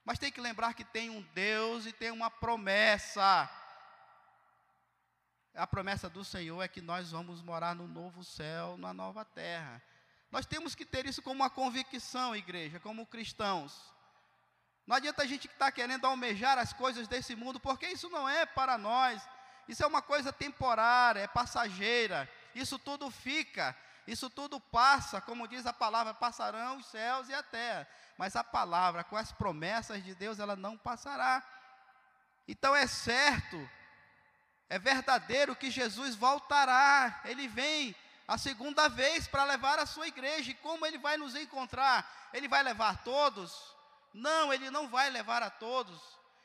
Mas 0.05 0.19
tem 0.19 0.33
que 0.33 0.41
lembrar 0.41 0.75
que 0.75 0.83
tem 0.83 1.09
um 1.09 1.23
Deus 1.35 1.87
e 1.87 1.93
tem 1.93 2.11
uma 2.11 2.33
promessa. 2.33 3.49
A 5.55 5.67
promessa 5.67 6.11
do 6.11 6.25
Senhor 6.25 6.61
é 6.63 6.69
que 6.69 6.81
nós 6.81 7.13
vamos 7.13 7.41
morar 7.41 7.75
no 7.75 7.87
novo 7.87 8.25
céu, 8.25 8.77
na 8.77 8.93
nova 8.93 9.25
terra. 9.25 9.81
Nós 10.31 10.47
temos 10.47 10.75
que 10.75 10.85
ter 10.85 11.07
isso 11.07 11.23
como 11.23 11.37
uma 11.37 11.51
convicção, 11.51 12.35
igreja, 12.35 12.81
como 12.81 13.07
cristãos. 13.07 13.95
Não 14.85 14.97
adianta 14.97 15.23
a 15.23 15.27
gente 15.27 15.47
que 15.47 15.55
está 15.55 15.71
querendo 15.71 16.07
almejar 16.07 16.59
as 16.59 16.73
coisas 16.73 17.07
desse 17.07 17.37
mundo, 17.37 17.61
porque 17.61 17.87
isso 17.87 18.11
não 18.11 18.29
é 18.29 18.45
para 18.45 18.77
nós. 18.77 19.23
Isso 19.69 19.83
é 19.83 19.87
uma 19.87 20.03
coisa 20.03 20.33
temporária, 20.33 21.21
é 21.21 21.29
passageira. 21.29 22.29
Isso 22.55 22.79
tudo 22.79 23.11
fica, 23.11 23.77
isso 24.07 24.29
tudo 24.29 24.61
passa, 24.61 25.21
como 25.21 25.49
diz 25.49 25.67
a 25.67 25.73
palavra, 25.73 26.13
passarão 26.13 26.79
os 26.79 26.87
céus 26.87 27.29
e 27.29 27.35
a 27.35 27.43
terra. 27.43 27.89
Mas 28.19 28.37
a 28.37 28.45
palavra, 28.45 29.05
com 29.05 29.17
as 29.17 29.33
promessas 29.33 30.03
de 30.03 30.15
Deus, 30.15 30.39
ela 30.39 30.55
não 30.55 30.77
passará. 30.77 31.43
Então 32.47 32.75
é 32.77 32.87
certo, 32.87 33.71
é 34.69 34.79
verdadeiro 34.79 35.57
que 35.57 35.71
Jesus 35.71 36.15
voltará. 36.15 37.21
Ele 37.25 37.47
vem 37.49 37.95
a 38.27 38.39
segunda 38.39 38.89
vez 38.89 39.27
para 39.27 39.45
levar 39.45 39.79
a 39.79 39.87
sua 39.87 40.09
igreja. 40.09 40.51
E 40.51 40.55
como 40.55 40.87
ele 40.87 40.99
vai 40.99 41.17
nos 41.17 41.35
encontrar? 41.37 42.31
Ele 42.33 42.49
vai 42.49 42.63
levar 42.63 43.03
todos? 43.05 43.75
Não, 44.13 44.53
ele 44.53 44.71
não 44.71 44.89
vai 44.89 45.11
levar 45.11 45.43
a 45.43 45.51
todos. 45.51 46.01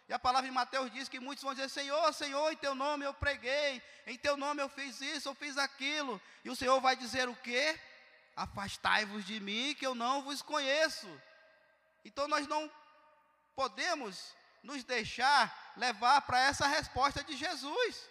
E 0.07 0.13
a 0.13 0.17
palavra 0.17 0.49
de 0.49 0.53
Mateus 0.53 0.91
diz 0.91 1.07
que 1.07 1.19
muitos 1.19 1.43
vão 1.43 1.53
dizer: 1.53 1.69
Senhor, 1.69 2.11
Senhor, 2.13 2.51
em 2.51 2.57
teu 2.57 2.73
nome 2.73 3.05
eu 3.05 3.13
preguei, 3.13 3.81
em 4.07 4.17
teu 4.17 4.35
nome 4.35 4.61
eu 4.61 4.67
fiz 4.67 4.99
isso, 5.01 5.29
eu 5.29 5.35
fiz 5.35 5.57
aquilo. 5.57 6.19
E 6.43 6.49
o 6.49 6.55
Senhor 6.55 6.79
vai 6.81 6.95
dizer 6.95 7.29
o 7.29 7.35
quê? 7.35 7.79
Afastai-vos 8.35 9.23
de 9.23 9.39
mim, 9.39 9.75
que 9.75 9.85
eu 9.85 9.93
não 9.93 10.23
vos 10.23 10.41
conheço. 10.41 11.07
Então 12.03 12.27
nós 12.27 12.47
não 12.47 12.71
podemos 13.55 14.33
nos 14.63 14.83
deixar 14.83 15.73
levar 15.77 16.21
para 16.21 16.39
essa 16.41 16.67
resposta 16.67 17.23
de 17.23 17.35
Jesus. 17.35 18.09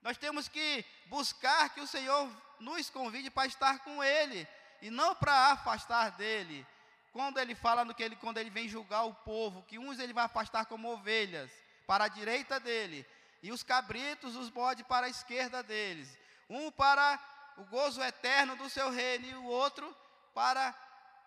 Nós 0.00 0.16
temos 0.18 0.48
que 0.48 0.84
buscar 1.06 1.70
que 1.70 1.80
o 1.80 1.86
Senhor 1.86 2.30
nos 2.58 2.90
convide 2.90 3.30
para 3.30 3.46
estar 3.46 3.80
com 3.80 4.02
Ele 4.02 4.46
e 4.80 4.90
não 4.90 5.14
para 5.14 5.52
afastar 5.52 6.10
dele 6.12 6.66
quando 7.12 7.38
ele 7.38 7.54
fala 7.54 7.84
no 7.84 7.94
que 7.94 8.02
ele, 8.02 8.16
quando 8.16 8.38
ele 8.38 8.48
vem 8.48 8.68
julgar 8.68 9.04
o 9.04 9.14
povo, 9.14 9.62
que 9.64 9.78
uns 9.78 9.98
ele 9.98 10.14
vai 10.14 10.24
afastar 10.24 10.64
como 10.64 10.90
ovelhas 10.90 11.50
para 11.86 12.04
a 12.04 12.08
direita 12.08 12.58
dele, 12.58 13.06
e 13.42 13.52
os 13.52 13.62
cabritos, 13.62 14.34
os 14.34 14.48
bodes 14.48 14.86
para 14.86 15.06
a 15.06 15.10
esquerda 15.10 15.62
deles, 15.62 16.18
um 16.48 16.70
para 16.70 17.20
o 17.58 17.64
gozo 17.64 18.02
eterno 18.02 18.56
do 18.56 18.70
seu 18.70 18.90
reino 18.90 19.26
e 19.26 19.34
o 19.34 19.44
outro 19.44 19.94
para 20.32 20.74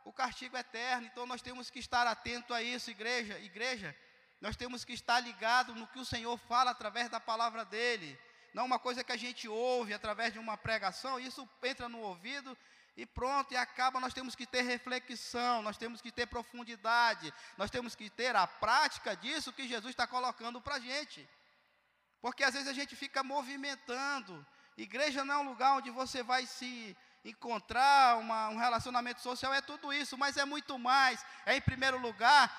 o 0.06 0.14
castigo 0.14 0.56
eterno. 0.56 1.08
Então 1.08 1.26
nós 1.26 1.42
temos 1.42 1.70
que 1.70 1.80
estar 1.80 2.08
atento 2.08 2.54
a 2.54 2.62
isso, 2.62 2.90
igreja, 2.90 3.38
igreja. 3.40 3.94
Nós 4.40 4.56
temos 4.56 4.86
que 4.86 4.94
estar 4.94 5.20
ligado 5.20 5.74
no 5.76 5.88
que 5.88 6.00
o 6.00 6.06
Senhor 6.06 6.38
fala 6.38 6.72
através 6.72 7.10
da 7.10 7.20
palavra 7.20 7.66
dele. 7.66 8.18
Não 8.54 8.66
uma 8.66 8.80
coisa 8.80 9.04
que 9.04 9.12
a 9.12 9.18
gente 9.18 9.50
ouve 9.50 9.94
através 9.94 10.32
de 10.32 10.40
uma 10.40 10.56
pregação, 10.56 11.20
isso 11.20 11.50
entra 11.62 11.90
no 11.90 12.00
ouvido 12.00 12.58
e 12.96 13.06
pronto, 13.06 13.54
e 13.54 13.58
acaba. 13.58 14.00
Nós 14.00 14.14
temos 14.14 14.36
que 14.36 14.46
ter 14.46 14.62
reflexão, 14.62 15.62
nós 15.62 15.78
temos 15.78 16.00
que 16.00 16.12
ter 16.12 16.28
profundidade, 16.28 17.34
nós 17.58 17.70
temos 17.70 17.96
que 17.96 18.10
ter 18.10 18.34
a 18.36 18.48
prática 18.48 19.16
disso 19.16 19.52
que 19.52 19.68
Jesus 19.68 19.92
está 19.92 20.08
colocando 20.08 20.62
para 20.62 20.76
a 20.76 20.80
gente. 20.80 21.28
Porque 22.22 22.44
às 22.44 22.54
vezes 22.54 22.70
a 22.70 22.74
gente 22.74 22.96
fica 22.96 23.24
movimentando. 23.24 24.46
Igreja 24.78 25.26
não 25.26 25.36
é 25.36 25.38
um 25.40 25.50
lugar 25.50 25.74
onde 25.78 25.90
você 25.90 26.22
vai 26.22 26.46
se 26.46 26.96
encontrar 27.26 28.20
uma, 28.20 28.50
um 28.50 28.58
relacionamento 28.58 29.20
social, 29.20 29.54
é 29.54 29.62
tudo 29.62 29.92
isso, 29.92 30.18
mas 30.18 30.38
é 30.38 30.46
muito 30.46 30.78
mais. 30.78 31.26
É, 31.46 31.56
em 31.56 31.62
primeiro 31.62 31.98
lugar, 31.98 32.52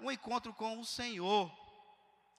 um 0.00 0.10
encontro 0.10 0.54
com 0.54 0.78
o 0.78 0.84
Senhor. 0.84 1.50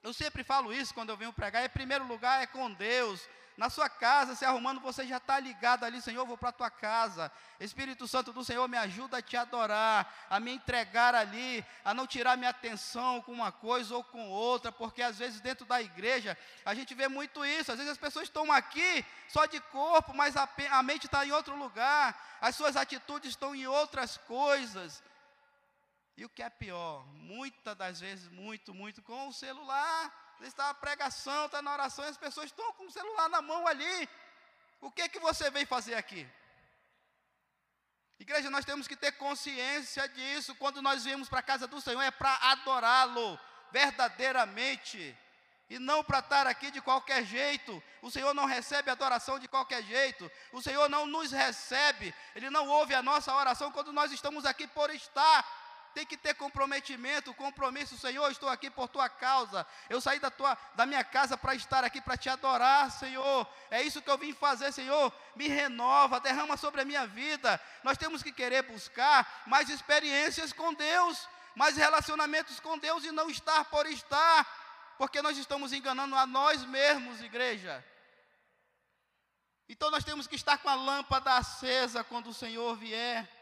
Eu 0.02 0.12
sempre 0.12 0.42
falo 0.42 0.72
isso 0.72 0.94
quando 0.94 1.10
eu 1.10 1.16
venho 1.16 1.32
pregar. 1.32 1.64
Em 1.64 1.68
primeiro 1.68 2.06
lugar, 2.06 2.42
é 2.42 2.46
com 2.46 2.72
Deus 2.72 3.28
na 3.56 3.70
sua 3.70 3.88
casa, 3.88 4.34
se 4.34 4.44
arrumando, 4.44 4.80
você 4.80 5.06
já 5.06 5.16
está 5.16 5.40
ligado 5.40 5.84
ali, 5.84 6.02
Senhor, 6.02 6.26
vou 6.26 6.36
para 6.36 6.50
a 6.50 6.52
tua 6.52 6.70
casa. 6.70 7.32
Espírito 7.58 8.06
Santo 8.06 8.30
do 8.30 8.44
Senhor, 8.44 8.68
me 8.68 8.76
ajuda 8.76 9.16
a 9.16 9.22
te 9.22 9.34
adorar, 9.34 10.12
a 10.28 10.38
me 10.38 10.52
entregar 10.52 11.14
ali, 11.14 11.64
a 11.82 11.94
não 11.94 12.06
tirar 12.06 12.36
minha 12.36 12.50
atenção 12.50 13.22
com 13.22 13.32
uma 13.32 13.50
coisa 13.50 13.96
ou 13.96 14.04
com 14.04 14.28
outra, 14.28 14.70
porque 14.70 15.00
às 15.00 15.18
vezes 15.18 15.40
dentro 15.40 15.64
da 15.64 15.80
igreja 15.80 16.36
a 16.66 16.74
gente 16.74 16.94
vê 16.94 17.08
muito 17.08 17.44
isso. 17.46 17.72
Às 17.72 17.78
vezes 17.78 17.92
as 17.92 17.98
pessoas 17.98 18.28
estão 18.28 18.52
aqui 18.52 19.02
só 19.26 19.46
de 19.46 19.58
corpo, 19.58 20.12
mas 20.12 20.36
a, 20.36 20.46
a 20.72 20.82
mente 20.82 21.06
está 21.06 21.24
em 21.24 21.32
outro 21.32 21.56
lugar, 21.56 22.36
as 22.42 22.54
suas 22.54 22.76
atitudes 22.76 23.30
estão 23.30 23.54
em 23.54 23.66
outras 23.66 24.18
coisas. 24.18 25.02
E 26.14 26.26
o 26.26 26.28
que 26.28 26.42
é 26.42 26.50
pior, 26.50 27.06
muitas 27.06 27.74
das 27.74 28.00
vezes, 28.00 28.28
muito, 28.28 28.74
muito 28.74 29.02
com 29.02 29.28
o 29.28 29.32
celular 29.32 30.25
está 30.40 30.70
a 30.70 30.74
pregação, 30.74 31.46
está 31.46 31.62
na 31.62 31.72
oração, 31.72 32.04
e 32.04 32.08
as 32.08 32.16
pessoas 32.16 32.46
estão 32.46 32.72
com 32.74 32.86
o 32.86 32.90
celular 32.90 33.28
na 33.28 33.40
mão 33.40 33.66
ali. 33.66 34.08
O 34.80 34.90
que 34.90 35.02
é 35.02 35.08
que 35.08 35.18
você 35.18 35.50
veio 35.50 35.66
fazer 35.66 35.94
aqui? 35.94 36.28
Igreja, 38.18 38.48
nós 38.50 38.64
temos 38.64 38.88
que 38.88 38.96
ter 38.96 39.12
consciência 39.12 40.08
disso. 40.08 40.54
Quando 40.54 40.80
nós 40.80 41.04
viemos 41.04 41.28
para 41.28 41.40
a 41.40 41.42
casa 41.42 41.66
do 41.66 41.80
Senhor, 41.80 42.00
é 42.00 42.10
para 42.10 42.34
adorá-lo 42.52 43.38
verdadeiramente. 43.70 45.16
E 45.68 45.78
não 45.78 46.02
para 46.02 46.20
estar 46.20 46.46
aqui 46.46 46.70
de 46.70 46.80
qualquer 46.80 47.24
jeito. 47.24 47.82
O 48.00 48.10
Senhor 48.10 48.32
não 48.32 48.44
recebe 48.44 48.90
adoração 48.90 49.38
de 49.38 49.48
qualquer 49.48 49.82
jeito. 49.82 50.30
O 50.52 50.62
Senhor 50.62 50.88
não 50.88 51.06
nos 51.06 51.32
recebe. 51.32 52.14
Ele 52.34 52.48
não 52.48 52.68
ouve 52.68 52.94
a 52.94 53.02
nossa 53.02 53.34
oração 53.34 53.72
quando 53.72 53.92
nós 53.92 54.12
estamos 54.12 54.46
aqui 54.46 54.66
por 54.66 54.90
estar 54.90 55.44
tem 55.96 56.04
que 56.04 56.18
ter 56.18 56.34
comprometimento, 56.34 57.32
compromisso, 57.32 57.96
Senhor, 57.96 58.30
estou 58.30 58.50
aqui 58.50 58.68
por 58.68 58.86
tua 58.86 59.08
causa. 59.08 59.66
Eu 59.88 59.98
saí 59.98 60.20
da 60.20 60.30
tua 60.30 60.54
da 60.74 60.84
minha 60.84 61.02
casa 61.02 61.38
para 61.38 61.54
estar 61.54 61.84
aqui 61.84 62.02
para 62.02 62.18
te 62.18 62.28
adorar, 62.28 62.90
Senhor. 62.90 63.48
É 63.70 63.80
isso 63.80 64.02
que 64.02 64.10
eu 64.10 64.18
vim 64.18 64.34
fazer, 64.34 64.70
Senhor. 64.72 65.10
Me 65.34 65.48
renova, 65.48 66.20
derrama 66.20 66.58
sobre 66.58 66.82
a 66.82 66.84
minha 66.84 67.06
vida. 67.06 67.58
Nós 67.82 67.96
temos 67.96 68.22
que 68.22 68.30
querer 68.30 68.60
buscar 68.64 69.44
mais 69.46 69.70
experiências 69.70 70.52
com 70.52 70.74
Deus, 70.74 71.26
mais 71.54 71.78
relacionamentos 71.78 72.60
com 72.60 72.76
Deus 72.76 73.02
e 73.02 73.10
não 73.10 73.30
estar 73.30 73.64
por 73.64 73.86
estar, 73.86 74.46
porque 74.98 75.22
nós 75.22 75.38
estamos 75.38 75.72
enganando 75.72 76.14
a 76.14 76.26
nós 76.26 76.62
mesmos, 76.66 77.22
igreja. 77.22 77.82
Então 79.66 79.90
nós 79.90 80.04
temos 80.04 80.26
que 80.26 80.36
estar 80.36 80.58
com 80.58 80.68
a 80.68 80.74
lâmpada 80.74 81.38
acesa 81.38 82.04
quando 82.04 82.26
o 82.26 82.34
Senhor 82.34 82.76
vier. 82.76 83.35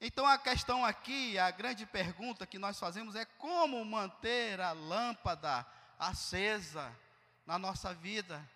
Então 0.00 0.26
a 0.26 0.38
questão 0.38 0.82
aqui, 0.82 1.38
a 1.38 1.50
grande 1.50 1.84
pergunta 1.84 2.46
que 2.46 2.58
nós 2.58 2.78
fazemos 2.78 3.14
é 3.14 3.26
como 3.26 3.84
manter 3.84 4.58
a 4.58 4.72
lâmpada 4.72 5.66
acesa 5.98 6.96
na 7.44 7.58
nossa 7.58 7.92
vida, 7.92 8.48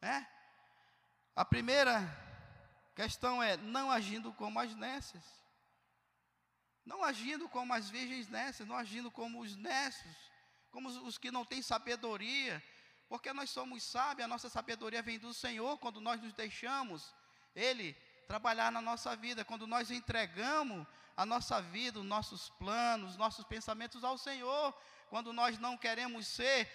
né? 0.00 0.26
A 1.36 1.44
primeira 1.44 2.00
questão 2.94 3.42
é 3.42 3.58
não 3.58 3.90
agindo 3.90 4.32
como 4.32 4.58
as 4.58 4.74
nécias. 4.74 5.22
Não 6.84 7.04
agindo 7.04 7.46
como 7.46 7.74
as 7.74 7.90
virgens 7.90 8.28
nécias, 8.28 8.66
não 8.66 8.76
agindo 8.76 9.10
como 9.10 9.40
os 9.40 9.54
nécios, 9.56 10.16
como 10.70 10.88
os 10.88 11.18
que 11.18 11.30
não 11.30 11.44
têm 11.44 11.60
sabedoria, 11.60 12.62
porque 13.06 13.32
nós 13.34 13.50
somos 13.50 13.82
sábios, 13.82 14.24
a 14.24 14.28
nossa 14.28 14.48
sabedoria 14.48 15.02
vem 15.02 15.18
do 15.18 15.34
Senhor 15.34 15.78
quando 15.78 16.00
nós 16.00 16.20
nos 16.22 16.32
deixamos 16.32 17.14
Ele 17.54 17.94
trabalhar 18.30 18.70
na 18.70 18.80
nossa 18.80 19.16
vida, 19.16 19.44
quando 19.44 19.66
nós 19.66 19.90
entregamos 19.90 20.86
a 21.16 21.26
nossa 21.26 21.60
vida, 21.60 21.98
os 21.98 22.06
nossos 22.06 22.48
planos, 22.50 23.10
os 23.10 23.16
nossos 23.16 23.44
pensamentos 23.44 24.04
ao 24.04 24.16
Senhor, 24.16 24.72
quando 25.08 25.32
nós 25.32 25.58
não 25.58 25.76
queremos 25.76 26.28
ser 26.28 26.70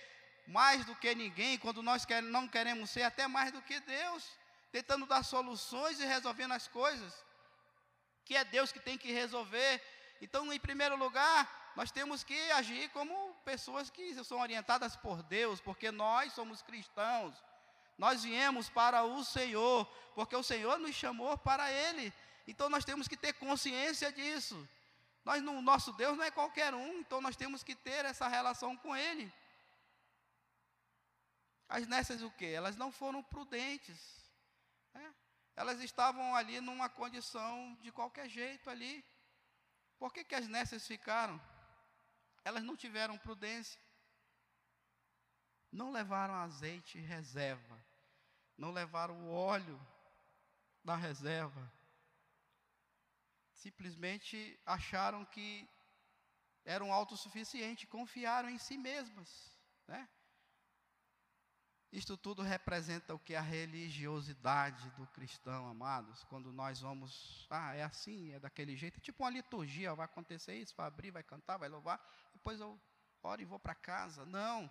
mais 0.46 0.84
do 0.84 0.94
que 0.98 1.16
ninguém, 1.16 1.58
quando 1.58 1.82
nós 1.82 2.06
não 2.24 2.46
queremos 2.46 2.90
ser 2.90 3.04
até 3.04 3.26
mais 3.26 3.54
do 3.54 3.62
que 3.62 3.80
Deus, 3.80 4.22
tentando 4.70 5.06
dar 5.06 5.24
soluções 5.24 5.98
e 6.02 6.06
resolvendo 6.06 6.52
as 6.52 6.68
coisas, 6.68 7.14
que 8.26 8.36
é 8.36 8.44
Deus 8.44 8.74
que 8.74 8.82
tem 8.82 8.98
que 8.98 9.14
resolver. 9.14 9.82
Então, 10.22 10.52
em 10.52 10.60
primeiro 10.60 10.98
lugar, 10.98 11.72
nós 11.74 11.90
temos 11.90 12.22
que 12.22 12.52
agir 12.52 12.90
como 12.90 13.34
pessoas 13.46 13.90
que 13.90 14.14
são 14.26 14.42
orientadas 14.42 14.98
por 14.98 15.24
Deus, 15.24 15.62
porque 15.62 15.90
nós 15.90 16.34
somos 16.34 16.62
cristãos. 16.62 17.34
Nós 17.98 18.24
viemos 18.24 18.70
para 18.70 19.04
o 19.04 19.24
Senhor, 19.24 19.86
porque 20.14 20.36
o 20.36 20.44
Senhor 20.44 20.78
nos 20.80 20.96
chamou 20.96 21.38
para 21.38 21.72
Ele. 21.72 22.14
Então 22.48 22.70
nós 22.70 22.84
temos 22.84 23.08
que 23.08 23.16
ter 23.16 23.34
consciência 23.34 24.12
disso. 24.12 24.68
Nós, 25.24 25.42
no 25.42 25.62
nosso 25.62 25.92
Deus 25.94 26.18
não 26.18 26.24
é 26.24 26.30
qualquer 26.30 26.74
um, 26.74 27.00
então 27.00 27.22
nós 27.22 27.36
temos 27.36 27.64
que 27.64 27.74
ter 27.74 28.06
essa 28.06 28.28
relação 28.28 28.76
com 28.78 28.96
Ele. 28.96 29.32
As 31.68 31.88
nessas 31.88 32.22
o 32.22 32.30
quê? 32.32 32.48
Elas 32.48 32.76
não 32.76 32.92
foram 32.92 33.24
prudentes. 33.24 34.00
Né? 34.94 35.14
Elas 35.56 35.80
estavam 35.82 36.36
ali 36.36 36.60
numa 36.62 36.90
condição 36.90 37.76
de 37.82 37.92
qualquer 37.92 38.30
jeito 38.30 38.70
ali. 38.70 39.04
Por 39.98 40.14
que, 40.14 40.24
que 40.24 40.36
as 40.36 40.48
nessas 40.48 40.86
ficaram? 40.86 41.42
Elas 42.44 42.64
não 42.64 42.76
tiveram 42.76 43.18
prudência 43.18 43.80
não 45.72 45.92
levaram 45.92 46.34
azeite 46.36 47.00
reserva, 47.00 47.84
não 48.58 48.72
levaram 48.72 49.16
o 49.26 49.32
óleo 49.32 49.80
da 50.84 50.96
reserva. 50.96 51.72
Simplesmente 53.54 54.60
acharam 54.66 55.26
que 55.26 55.68
eram 56.64 56.92
autossuficientes, 56.92 57.90
confiaram 57.90 58.50
em 58.50 58.58
si 58.58 58.78
mesmas, 58.78 59.56
né? 59.88 60.08
Isto 61.92 62.18
tudo 62.18 62.42
representa 62.42 63.16
o 63.16 63.20
que 63.20 63.36
a 63.36 63.42
religiosidade 63.42 64.90
do 64.92 65.08
cristão, 65.08 65.66
amados, 65.70 66.26
quando 66.26 66.52
nós 66.52 66.82
vamos, 66.82 67.48
ah, 67.50 67.74
é 67.74 67.84
assim, 67.84 68.34
é 68.34 68.40
daquele 68.40 68.76
jeito, 68.76 69.00
tipo 69.00 69.24
uma 69.24 69.30
liturgia, 69.30 69.96
vai 69.96 70.06
acontecer 70.06 70.56
isso, 70.56 70.76
vai 70.76 70.88
abrir, 70.88 71.12
vai 71.12 71.24
cantar, 71.24 71.56
vai 71.56 71.70
louvar, 71.70 72.06
depois 72.34 72.60
eu 72.60 72.78
oro 73.24 73.42
e 73.42 73.46
vou 73.46 73.58
para 73.58 73.74
casa. 73.74 74.26
Não, 74.26 74.70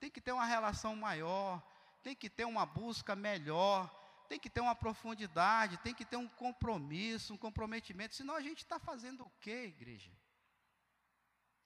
tem 0.00 0.10
que 0.10 0.20
ter 0.20 0.32
uma 0.32 0.44
relação 0.44 0.94
maior, 0.94 1.62
tem 2.02 2.14
que 2.14 2.28
ter 2.28 2.44
uma 2.44 2.66
busca 2.66 3.16
melhor, 3.16 3.88
tem 4.28 4.38
que 4.38 4.50
ter 4.50 4.60
uma 4.60 4.74
profundidade, 4.74 5.78
tem 5.78 5.94
que 5.94 6.04
ter 6.04 6.16
um 6.16 6.28
compromisso, 6.28 7.34
um 7.34 7.38
comprometimento, 7.38 8.14
senão 8.14 8.34
a 8.34 8.40
gente 8.40 8.58
está 8.58 8.78
fazendo 8.78 9.24
o 9.24 9.30
quê, 9.40 9.66
igreja? 9.66 10.10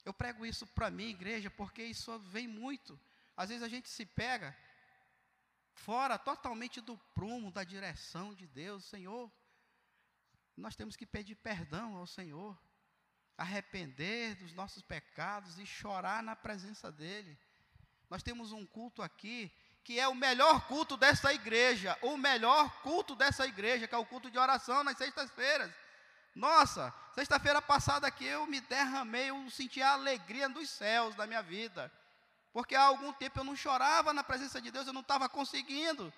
Eu 0.04 0.14
prego 0.14 0.46
isso 0.46 0.66
para 0.66 0.90
mim, 0.90 1.08
igreja, 1.08 1.50
porque 1.50 1.82
isso 1.82 2.18
vem 2.20 2.46
muito. 2.46 2.98
Às 3.36 3.50
vezes 3.50 3.62
a 3.62 3.68
gente 3.68 3.88
se 3.88 4.06
pega 4.06 4.56
fora 5.74 6.18
totalmente 6.18 6.80
do 6.80 6.96
prumo, 7.14 7.52
da 7.52 7.62
direção 7.62 8.34
de 8.34 8.46
Deus, 8.46 8.84
Senhor. 8.84 9.30
Nós 10.56 10.74
temos 10.74 10.96
que 10.96 11.06
pedir 11.06 11.36
perdão 11.36 11.96
ao 11.96 12.06
Senhor, 12.06 12.58
arrepender 13.36 14.34
dos 14.36 14.52
nossos 14.52 14.82
pecados 14.82 15.58
e 15.58 15.66
chorar 15.66 16.22
na 16.22 16.34
presença 16.34 16.90
dEle. 16.90 17.38
Nós 18.10 18.22
temos 18.22 18.52
um 18.52 18.64
culto 18.66 19.02
aqui 19.02 19.52
que 19.84 19.98
é 19.98 20.06
o 20.06 20.14
melhor 20.14 20.66
culto 20.66 20.98
dessa 20.98 21.32
igreja, 21.32 21.96
o 22.02 22.16
melhor 22.16 22.70
culto 22.82 23.14
dessa 23.14 23.46
igreja, 23.46 23.88
que 23.88 23.94
é 23.94 23.98
o 23.98 24.04
culto 24.04 24.30
de 24.30 24.38
oração 24.38 24.84
nas 24.84 24.98
sextas-feiras. 24.98 25.72
Nossa, 26.34 26.92
sexta-feira 27.14 27.62
passada 27.62 28.06
aqui 28.06 28.26
eu 28.26 28.46
me 28.46 28.60
derramei, 28.60 29.30
eu 29.30 29.50
senti 29.50 29.80
a 29.80 29.92
alegria 29.92 30.48
dos 30.48 30.68
céus 30.68 31.14
da 31.14 31.26
minha 31.26 31.42
vida. 31.42 31.90
Porque 32.52 32.74
há 32.74 32.82
algum 32.82 33.12
tempo 33.12 33.40
eu 33.40 33.44
não 33.44 33.56
chorava 33.56 34.12
na 34.12 34.22
presença 34.22 34.60
de 34.60 34.70
Deus, 34.70 34.86
eu 34.86 34.92
não 34.92 35.00
estava 35.00 35.28
conseguindo. 35.28 36.12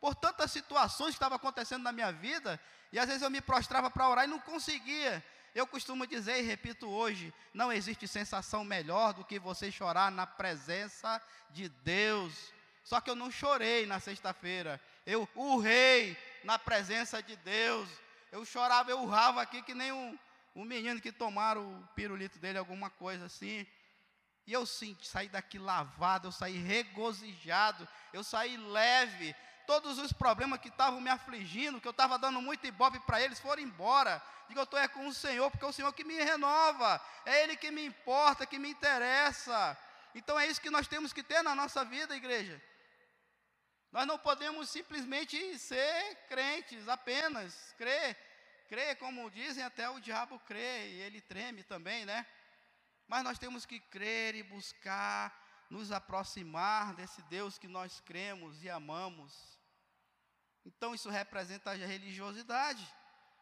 Por 0.00 0.14
tantas 0.14 0.50
situações 0.50 1.10
que 1.10 1.14
estavam 1.14 1.36
acontecendo 1.36 1.82
na 1.82 1.92
minha 1.92 2.12
vida, 2.12 2.60
e 2.92 2.98
às 2.98 3.06
vezes 3.06 3.22
eu 3.22 3.30
me 3.30 3.40
prostrava 3.40 3.90
para 3.90 4.08
orar 4.08 4.24
e 4.24 4.28
não 4.28 4.38
conseguia. 4.38 5.24
Eu 5.54 5.66
costumo 5.66 6.06
dizer 6.06 6.40
e 6.40 6.42
repito 6.42 6.88
hoje: 6.88 7.32
não 7.52 7.72
existe 7.72 8.08
sensação 8.08 8.64
melhor 8.64 9.12
do 9.14 9.24
que 9.24 9.38
você 9.38 9.70
chorar 9.70 10.10
na 10.10 10.26
presença 10.26 11.22
de 11.50 11.68
Deus. 11.68 12.52
Só 12.82 13.00
que 13.00 13.08
eu 13.08 13.14
não 13.14 13.30
chorei 13.30 13.86
na 13.86 14.00
sexta-feira, 14.00 14.80
eu 15.06 15.28
urrei 15.34 16.16
na 16.42 16.58
presença 16.58 17.22
de 17.22 17.36
Deus. 17.36 17.88
Eu 18.30 18.44
chorava, 18.44 18.90
eu 18.90 19.00
urrava 19.00 19.40
aqui 19.40 19.62
que 19.62 19.74
nem 19.74 19.92
um, 19.92 20.18
um 20.56 20.64
menino 20.64 21.00
que 21.00 21.12
tomaram 21.12 21.62
o 21.62 21.86
pirulito 21.94 22.38
dele, 22.38 22.58
alguma 22.58 22.90
coisa 22.90 23.26
assim. 23.26 23.66
E 24.46 24.52
eu 24.52 24.66
sim, 24.66 24.96
saí 25.02 25.28
daqui 25.28 25.58
lavado, 25.58 26.28
eu 26.28 26.32
saí 26.32 26.58
regozijado, 26.58 27.88
eu 28.12 28.22
saí 28.22 28.56
leve. 28.56 29.34
Todos 29.66 29.98
os 29.98 30.12
problemas 30.12 30.60
que 30.60 30.68
estavam 30.68 31.00
me 31.00 31.10
afligindo, 31.10 31.80
que 31.80 31.88
eu 31.88 31.92
estava 31.92 32.18
dando 32.18 32.40
muito 32.42 32.66
ibope 32.66 33.00
para 33.00 33.20
eles, 33.20 33.40
foram 33.40 33.62
embora. 33.62 34.22
Digo, 34.48 34.60
eu 34.60 34.64
estou 34.64 34.78
é 34.78 34.86
com 34.86 35.06
o 35.06 35.14
Senhor, 35.14 35.50
porque 35.50 35.64
é 35.64 35.68
o 35.68 35.72
Senhor 35.72 35.92
que 35.92 36.04
me 36.04 36.16
renova, 36.22 37.00
é 37.24 37.42
Ele 37.42 37.56
que 37.56 37.70
me 37.70 37.84
importa, 37.84 38.46
que 38.46 38.58
me 38.58 38.70
interessa. 38.70 39.76
Então 40.14 40.38
é 40.38 40.46
isso 40.46 40.60
que 40.60 40.70
nós 40.70 40.86
temos 40.86 41.12
que 41.12 41.22
ter 41.22 41.42
na 41.42 41.54
nossa 41.54 41.84
vida, 41.84 42.14
igreja. 42.14 42.62
Nós 43.90 44.06
não 44.06 44.18
podemos 44.18 44.68
simplesmente 44.70 45.58
ser 45.58 46.16
crentes, 46.28 46.88
apenas 46.88 47.74
crer. 47.78 48.16
Crer, 48.68 48.96
como 48.96 49.30
dizem, 49.30 49.62
até 49.62 49.88
o 49.88 50.00
diabo 50.00 50.38
crê 50.40 50.88
e 50.88 51.00
ele 51.00 51.20
treme 51.20 51.62
também, 51.62 52.04
né? 52.04 52.26
Mas 53.06 53.22
nós 53.22 53.38
temos 53.38 53.64
que 53.64 53.78
crer 53.78 54.34
e 54.34 54.42
buscar 54.42 55.32
nos 55.70 55.92
aproximar 55.92 56.94
desse 56.94 57.22
Deus 57.22 57.58
que 57.58 57.68
nós 57.68 58.00
cremos 58.00 58.62
e 58.62 58.70
amamos. 58.70 59.53
Então 60.64 60.94
isso 60.94 61.10
representa 61.10 61.70
a 61.70 61.74
religiosidade. 61.74 62.86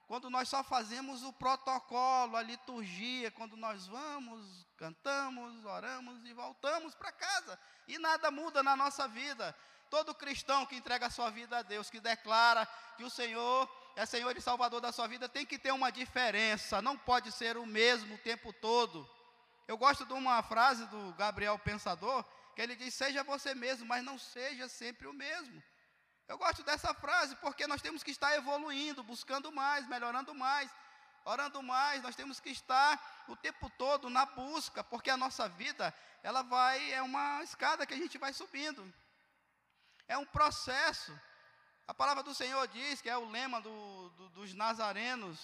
Quando 0.07 0.29
nós 0.29 0.49
só 0.49 0.63
fazemos 0.63 1.23
o 1.23 1.33
protocolo, 1.33 2.37
a 2.37 2.43
liturgia, 2.43 3.31
quando 3.31 3.57
nós 3.57 3.87
vamos, 3.87 4.67
cantamos, 4.77 5.65
oramos 5.65 6.25
e 6.27 6.33
voltamos 6.35 6.95
para 6.95 7.13
casa, 7.13 7.59
e 7.89 7.99
nada 7.99 8.31
muda 8.31 8.63
na 8.63 8.77
nossa 8.77 9.09
vida. 9.09 9.57
Todo 9.89 10.15
cristão 10.15 10.67
que 10.67 10.77
entrega 10.77 11.07
a 11.07 11.11
sua 11.11 11.31
vida 11.31 11.59
a 11.59 11.63
Deus, 11.63 11.89
que 11.89 12.01
declara 12.01 12.67
que 12.97 13.05
o 13.05 13.11
Senhor 13.11 13.71
é 13.95 14.05
Senhor 14.05 14.37
e 14.37 14.41
Salvador 14.41 14.81
da 14.81 14.91
sua 14.93 15.07
vida, 15.07 15.29
tem 15.29 15.47
que 15.47 15.59
ter 15.59 15.73
uma 15.73 15.91
diferença, 15.91 16.83
não 16.83 16.97
pode 16.97 17.31
ser 17.31 17.57
o 17.57 17.67
mesmo 17.67 18.15
o 18.15 18.19
tempo 18.19 18.53
todo. 18.53 19.09
Eu 19.69 19.77
gosto 19.77 20.05
de 20.05 20.13
uma 20.13 20.43
frase 20.43 20.85
do 20.87 21.15
Gabriel 21.15 21.59
Pensador, 21.59 22.25
que 22.55 22.63
ele 22.63 22.75
diz: 22.75 22.93
Seja 22.95 23.23
você 23.23 23.55
mesmo, 23.55 23.87
mas 23.87 24.05
não 24.05 24.19
seja 24.19 24.69
sempre 24.69 25.07
o 25.07 25.13
mesmo. 25.13 25.63
Eu 26.33 26.39
gosto 26.39 26.63
dessa 26.63 26.95
frase 26.95 27.37
porque 27.37 27.67
nós 27.67 27.83
temos 27.83 28.03
que 28.03 28.11
estar 28.11 28.35
evoluindo, 28.35 29.03
buscando 29.03 29.53
mais, 29.53 29.87
melhorando 29.87 30.35
mais, 30.35 30.71
orando 31.27 31.63
mais. 31.63 32.03
Nós 32.03 32.17
temos 32.17 32.41
que 32.41 32.49
estar 32.49 33.25
o 33.29 33.37
tempo 33.37 33.69
todo 33.77 34.09
na 34.09 34.25
busca, 34.25 34.83
porque 34.83 35.11
a 35.11 35.17
nossa 35.25 35.47
vida, 35.47 35.95
ela 36.23 36.41
vai, 36.41 36.91
é 36.91 37.03
uma 37.03 37.43
escada 37.43 37.85
que 37.85 37.93
a 37.93 37.99
gente 37.99 38.17
vai 38.17 38.33
subindo. 38.33 38.83
É 40.09 40.17
um 40.17 40.25
processo. 40.25 41.13
A 41.87 41.93
palavra 41.93 42.23
do 42.23 42.35
Senhor 42.35 42.67
diz, 42.69 43.03
que 43.03 43.11
é 43.11 43.19
o 43.19 43.29
lema 43.29 43.61
do, 43.61 44.09
do, 44.17 44.31
dos 44.31 44.55
nazarenos, 44.55 45.39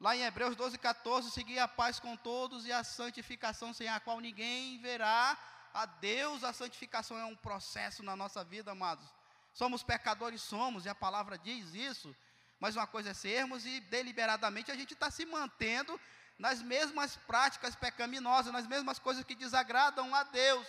Lá 0.00 0.16
em 0.16 0.22
Hebreus 0.22 0.56
12, 0.56 0.78
14, 0.78 1.30
seguir 1.30 1.58
a 1.58 1.68
paz 1.68 2.00
com 2.00 2.16
todos 2.16 2.64
e 2.64 2.72
a 2.72 2.82
santificação 2.82 3.74
sem 3.74 3.86
a 3.86 4.00
qual 4.00 4.18
ninguém 4.18 4.80
verá 4.80 5.36
a 5.74 5.84
Deus. 5.84 6.42
A 6.42 6.54
santificação 6.54 7.18
é 7.18 7.24
um 7.26 7.36
processo 7.36 8.02
na 8.02 8.16
nossa 8.16 8.42
vida, 8.42 8.72
amados. 8.72 9.19
Somos 9.52 9.82
pecadores, 9.82 10.40
somos, 10.40 10.84
e 10.84 10.88
a 10.88 10.94
palavra 10.94 11.38
diz 11.38 11.74
isso. 11.74 12.14
Mas 12.58 12.76
uma 12.76 12.86
coisa 12.86 13.10
é 13.10 13.14
sermos 13.14 13.64
e 13.64 13.80
deliberadamente 13.80 14.70
a 14.70 14.74
gente 14.74 14.94
está 14.94 15.10
se 15.10 15.24
mantendo 15.24 15.98
nas 16.38 16.62
mesmas 16.62 17.16
práticas 17.16 17.74
pecaminosas, 17.74 18.52
nas 18.52 18.66
mesmas 18.66 18.98
coisas 18.98 19.24
que 19.24 19.34
desagradam 19.34 20.14
a 20.14 20.22
Deus. 20.24 20.66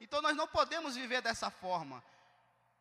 Então 0.00 0.20
nós 0.20 0.36
não 0.36 0.46
podemos 0.48 0.96
viver 0.96 1.22
dessa 1.22 1.50
forma. 1.50 2.02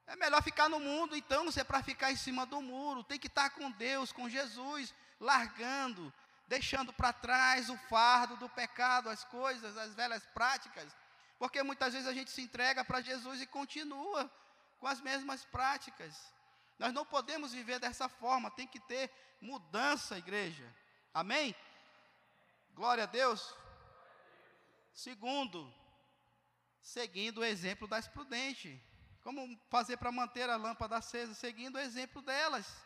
É 0.08 0.16
melhor 0.16 0.42
ficar 0.44 0.68
no 0.68 0.80
mundo, 0.80 1.16
então, 1.16 1.52
se 1.52 1.60
é 1.60 1.64
para 1.64 1.82
ficar 1.82 2.12
em 2.12 2.16
cima 2.16 2.46
do 2.46 2.62
muro, 2.62 3.04
tem 3.04 3.20
que 3.20 3.28
estar 3.28 3.52
com 3.52 3.72
Deus, 3.72 4.12
com 4.12 4.28
Jesus, 4.28 4.94
largando, 5.20 6.12
deixando 6.48 6.92
para 6.92 7.14
trás 7.14 7.70
o 7.70 7.78
fardo 7.78 8.36
do 8.36 8.50
pecado, 8.50 9.10
as 9.10 9.24
coisas, 9.24 9.78
as 9.78 9.94
velhas 9.94 10.26
práticas, 10.34 10.94
porque 11.40 11.64
muitas 11.64 11.94
vezes 11.94 12.08
a 12.08 12.14
gente 12.14 12.30
se 12.30 12.42
entrega 12.42 12.84
para 12.84 13.02
Jesus 13.02 13.42
e 13.42 13.46
continua 13.46 14.30
com 14.82 14.88
as 14.88 15.00
mesmas 15.00 15.46
práticas. 15.46 16.34
Nós 16.80 16.92
não 16.92 17.06
podemos 17.06 17.54
viver 17.54 17.80
dessa 17.80 18.10
forma, 18.10 18.50
tem 18.50 18.68
que 18.68 18.80
ter 18.80 19.12
mudança, 19.40 20.18
igreja. 20.18 20.68
Amém? 21.14 21.56
Glória 22.74 23.04
a 23.04 23.08
Deus. 23.08 23.56
Segundo, 24.92 25.72
seguindo 26.82 27.42
o 27.42 27.46
exemplo 27.46 27.88
das 27.88 28.08
prudentes. 28.08 28.82
Como 29.22 29.56
fazer 29.70 29.98
para 29.98 30.12
manter 30.12 30.50
a 30.50 30.56
lâmpada 30.56 30.98
acesa? 30.98 31.36
Seguindo 31.36 31.76
o 31.76 31.80
exemplo 31.80 32.20
delas, 32.24 32.84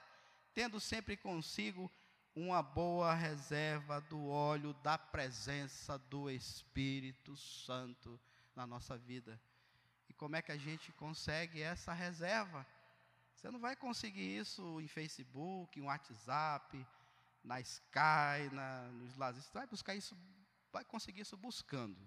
tendo 0.53 0.81
sempre 0.81 1.15
consigo 1.15 1.89
uma 2.36 2.62
boa 2.62 3.13
reserva 3.13 4.01
do 4.01 4.27
óleo 4.27 4.73
da 4.84 4.97
presença 4.97 5.97
do 5.97 6.29
Espírito 6.29 7.38
Santo 7.38 8.19
na 8.53 8.67
nossa 8.67 8.97
vida. 8.97 9.39
Como 10.17 10.36
é 10.36 10.41
que 10.41 10.51
a 10.51 10.58
gente 10.58 10.91
consegue 10.93 11.62
essa 11.62 11.93
reserva? 11.93 12.65
Você 13.36 13.51
não 13.51 13.60
vai 13.60 13.75
conseguir 13.75 14.38
isso 14.38 14.80
em 14.82 14.88
Facebook, 14.88 15.80
em 15.80 15.84
WhatsApp, 15.84 16.88
na 17.43 17.60
Sky, 17.60 18.49
na, 18.51 18.88
nos 18.93 19.15
lasers. 19.15 19.45
Você 19.45 19.54
vai 19.54 19.67
buscar 19.67 19.93
isso, 19.93 20.17
vai 20.71 20.84
conseguir 20.84 21.21
isso 21.21 21.38
buscando, 21.38 21.99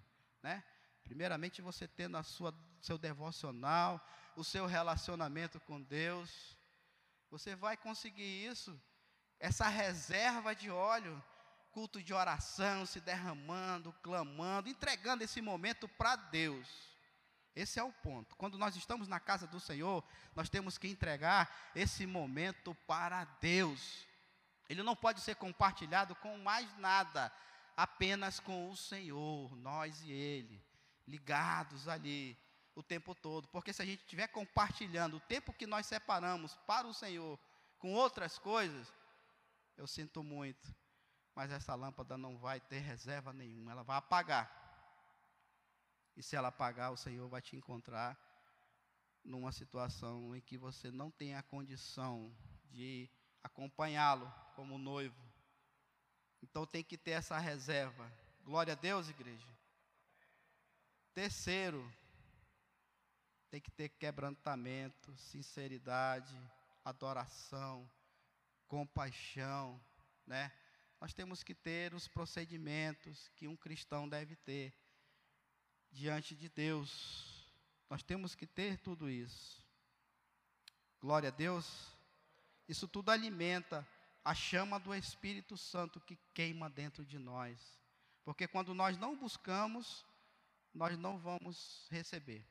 né? 0.42 0.64
Primeiramente 1.04 1.62
você 1.62 1.86
tendo 1.86 2.16
a 2.16 2.22
sua 2.22 2.52
seu 2.80 2.98
devocional, 2.98 4.04
o 4.36 4.44
seu 4.44 4.66
relacionamento 4.66 5.58
com 5.60 5.80
Deus, 5.80 6.56
você 7.30 7.56
vai 7.56 7.76
conseguir 7.76 8.46
isso 8.46 8.80
essa 9.40 9.68
reserva 9.68 10.54
de 10.54 10.70
óleo, 10.70 11.22
culto 11.70 12.02
de 12.02 12.12
oração, 12.12 12.84
se 12.84 13.00
derramando, 13.00 13.92
clamando, 14.02 14.68
entregando 14.68 15.22
esse 15.22 15.40
momento 15.40 15.88
para 15.88 16.16
Deus. 16.16 16.97
Esse 17.58 17.80
é 17.80 17.82
o 17.82 17.90
ponto. 17.92 18.36
Quando 18.36 18.56
nós 18.56 18.76
estamos 18.76 19.08
na 19.08 19.18
casa 19.18 19.44
do 19.44 19.58
Senhor, 19.58 20.04
nós 20.32 20.48
temos 20.48 20.78
que 20.78 20.86
entregar 20.86 21.72
esse 21.74 22.06
momento 22.06 22.72
para 22.86 23.24
Deus. 23.40 24.06
Ele 24.68 24.80
não 24.80 24.94
pode 24.94 25.20
ser 25.20 25.34
compartilhado 25.34 26.14
com 26.14 26.38
mais 26.38 26.72
nada, 26.78 27.32
apenas 27.76 28.38
com 28.38 28.70
o 28.70 28.76
Senhor, 28.76 29.56
nós 29.56 30.00
e 30.02 30.12
Ele, 30.12 30.64
ligados 31.04 31.88
ali 31.88 32.38
o 32.76 32.82
tempo 32.82 33.12
todo. 33.12 33.48
Porque 33.48 33.72
se 33.72 33.82
a 33.82 33.84
gente 33.84 34.02
estiver 34.02 34.28
compartilhando 34.28 35.16
o 35.16 35.20
tempo 35.20 35.52
que 35.52 35.66
nós 35.66 35.84
separamos 35.84 36.54
para 36.64 36.86
o 36.86 36.94
Senhor 36.94 37.36
com 37.80 37.92
outras 37.92 38.38
coisas, 38.38 38.94
eu 39.76 39.88
sinto 39.88 40.22
muito, 40.22 40.72
mas 41.34 41.50
essa 41.50 41.74
lâmpada 41.74 42.16
não 42.16 42.38
vai 42.38 42.60
ter 42.60 42.78
reserva 42.78 43.32
nenhuma, 43.32 43.72
ela 43.72 43.82
vai 43.82 43.96
apagar. 43.96 44.67
E 46.18 46.22
se 46.22 46.34
ela 46.34 46.48
apagar, 46.48 46.90
o 46.90 46.96
Senhor 46.96 47.28
vai 47.28 47.40
te 47.40 47.54
encontrar 47.54 48.18
numa 49.22 49.52
situação 49.52 50.34
em 50.34 50.40
que 50.40 50.58
você 50.58 50.90
não 50.90 51.12
tem 51.12 51.36
a 51.36 51.44
condição 51.44 52.36
de 52.72 53.08
acompanhá-lo 53.40 54.28
como 54.56 54.78
noivo. 54.78 55.16
Então 56.42 56.66
tem 56.66 56.82
que 56.82 56.98
ter 56.98 57.12
essa 57.12 57.38
reserva. 57.38 58.12
Glória 58.42 58.72
a 58.72 58.76
Deus, 58.76 59.08
igreja. 59.08 59.46
Terceiro, 61.14 61.88
tem 63.48 63.60
que 63.60 63.70
ter 63.70 63.88
quebrantamento, 63.88 65.16
sinceridade, 65.16 66.36
adoração, 66.84 67.88
compaixão, 68.66 69.80
né? 70.26 70.50
Nós 71.00 71.14
temos 71.14 71.44
que 71.44 71.54
ter 71.54 71.94
os 71.94 72.08
procedimentos 72.08 73.28
que 73.36 73.46
um 73.46 73.56
cristão 73.56 74.08
deve 74.08 74.34
ter 74.34 74.74
diante 75.90 76.34
de 76.34 76.48
Deus. 76.48 77.26
Nós 77.88 78.02
temos 78.02 78.34
que 78.34 78.46
ter 78.46 78.78
tudo 78.78 79.08
isso. 79.08 79.62
Glória 81.00 81.28
a 81.28 81.32
Deus. 81.32 81.96
Isso 82.68 82.86
tudo 82.86 83.10
alimenta 83.10 83.86
a 84.24 84.34
chama 84.34 84.78
do 84.78 84.94
Espírito 84.94 85.56
Santo 85.56 86.00
que 86.00 86.16
queima 86.34 86.68
dentro 86.68 87.04
de 87.04 87.18
nós. 87.18 87.78
Porque 88.24 88.46
quando 88.46 88.74
nós 88.74 88.98
não 88.98 89.16
buscamos, 89.16 90.04
nós 90.74 90.98
não 90.98 91.18
vamos 91.18 91.86
receber. 91.90 92.46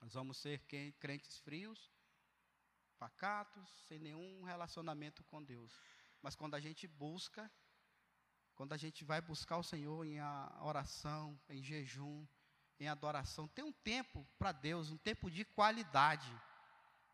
Nós 0.00 0.12
vamos 0.12 0.36
ser 0.36 0.60
crentes 1.00 1.38
frios, 1.38 1.90
pacatos, 2.98 3.66
sem 3.88 3.98
nenhum 3.98 4.44
relacionamento 4.44 5.24
com 5.24 5.42
Deus. 5.42 5.80
Mas 6.20 6.34
quando 6.34 6.54
a 6.54 6.60
gente 6.60 6.86
busca, 6.86 7.50
quando 8.54 8.72
a 8.72 8.76
gente 8.76 9.04
vai 9.04 9.20
buscar 9.20 9.58
o 9.58 9.62
Senhor 9.62 10.06
em 10.06 10.18
oração, 10.62 11.38
em 11.48 11.62
jejum, 11.62 12.26
em 12.78 12.88
adoração, 12.88 13.48
tem 13.48 13.64
um 13.64 13.72
tempo 13.72 14.26
para 14.38 14.52
Deus, 14.52 14.90
um 14.90 14.96
tempo 14.96 15.30
de 15.30 15.44
qualidade, 15.44 16.30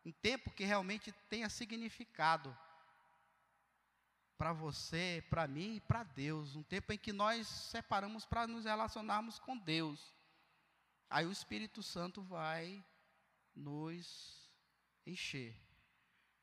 um 0.05 0.13
tempo 0.13 0.51
que 0.51 0.65
realmente 0.65 1.13
tenha 1.29 1.49
significado 1.49 2.57
para 4.37 4.53
você, 4.53 5.23
para 5.29 5.47
mim 5.47 5.77
e 5.77 5.81
para 5.81 6.03
Deus, 6.03 6.57
um 6.57 6.63
tempo 6.63 6.93
em 6.93 6.99
que 6.99 7.13
nós 7.13 7.47
separamos 7.47 8.25
para 8.25 8.47
nos 8.47 8.65
relacionarmos 8.65 9.39
com 9.39 9.57
Deus. 9.57 10.15
Aí 11.09 11.27
o 11.27 11.33
Espírito 11.33 11.83
Santo 11.83 12.23
vai 12.23 12.83
nos 13.55 14.49
encher. 15.07 15.55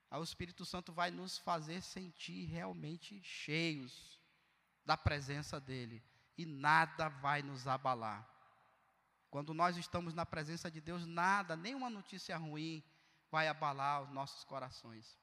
Aí 0.09 0.19
o 0.19 0.23
Espírito 0.23 0.63
Santo 0.63 0.93
vai 0.93 1.09
nos 1.09 1.37
fazer 1.37 1.81
sentir 1.81 2.45
realmente 2.45 3.21
cheios 3.21 4.16
da 4.87 4.95
presença 4.95 5.59
dEle. 5.59 6.01
E 6.37 6.45
nada 6.45 7.09
vai 7.09 7.43
nos 7.43 7.67
abalar. 7.67 8.25
Quando 9.29 9.53
nós 9.53 9.75
estamos 9.75 10.13
na 10.13 10.25
presença 10.25 10.71
de 10.71 10.79
Deus, 10.79 11.05
nada, 11.05 11.57
nenhuma 11.57 11.89
notícia 11.89 12.37
ruim 12.37 12.81
vai 13.29 13.49
abalar 13.49 14.03
os 14.03 14.09
nossos 14.09 14.45
corações. 14.45 15.19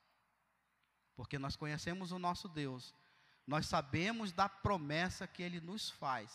Porque 1.17 1.39
nós 1.39 1.57
conhecemos 1.57 2.13
o 2.13 2.19
nosso 2.19 2.47
Deus, 2.47 2.95
nós 3.47 3.67
sabemos 3.67 4.33
da 4.33 4.49
promessa 4.49 5.27
que 5.27 5.43
Ele 5.43 5.61
nos 5.61 5.89
faz. 5.89 6.31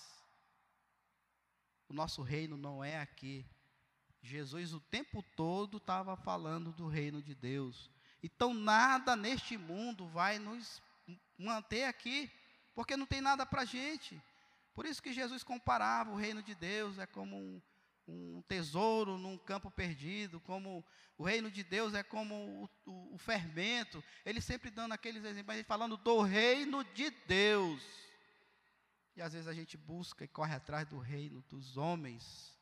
O 1.87 1.93
nosso 1.93 2.23
reino 2.23 2.57
não 2.57 2.83
é 2.83 2.99
aqui. 2.99 3.45
Jesus 4.21 4.73
o 4.73 4.79
tempo 4.79 5.23
todo 5.35 5.77
estava 5.77 6.17
falando 6.17 6.71
do 6.71 6.87
reino 6.87 7.21
de 7.21 7.35
Deus. 7.35 7.91
Então 8.23 8.53
nada 8.53 9.15
neste 9.15 9.55
mundo 9.57 10.07
vai 10.07 10.39
nos 10.39 10.81
manter 11.37 11.83
aqui, 11.83 12.31
porque 12.73 12.97
não 12.97 13.05
tem 13.05 13.21
nada 13.21 13.45
para 13.45 13.61
a 13.61 13.65
gente. 13.65 14.21
Por 14.73 14.85
isso 14.85 15.01
que 15.01 15.13
Jesus 15.13 15.43
comparava 15.43 16.11
o 16.11 16.15
reino 16.15 16.41
de 16.41 16.55
Deus 16.55 16.97
é 16.97 17.05
como 17.05 17.35
um, 17.35 17.61
um 18.07 18.41
tesouro 18.47 19.17
num 19.17 19.37
campo 19.37 19.69
perdido, 19.69 20.39
como 20.39 20.85
o 21.17 21.23
reino 21.23 21.51
de 21.51 21.63
Deus 21.63 21.93
é 21.93 22.01
como 22.01 22.69
o, 22.85 22.91
o, 22.91 23.15
o 23.15 23.17
fermento. 23.17 24.03
Ele 24.25 24.39
sempre 24.39 24.69
dando 24.69 24.93
aqueles 24.93 25.23
exemplos, 25.23 25.55
ele 25.55 25.63
falando 25.63 25.97
do 25.97 26.21
reino 26.21 26.83
de 26.83 27.09
Deus. 27.27 27.83
E 29.15 29.21
às 29.21 29.33
vezes 29.33 29.49
a 29.49 29.53
gente 29.53 29.75
busca 29.75 30.23
e 30.23 30.29
corre 30.29 30.55
atrás 30.55 30.87
do 30.87 30.97
reino 30.97 31.41
dos 31.49 31.75
homens, 31.75 32.57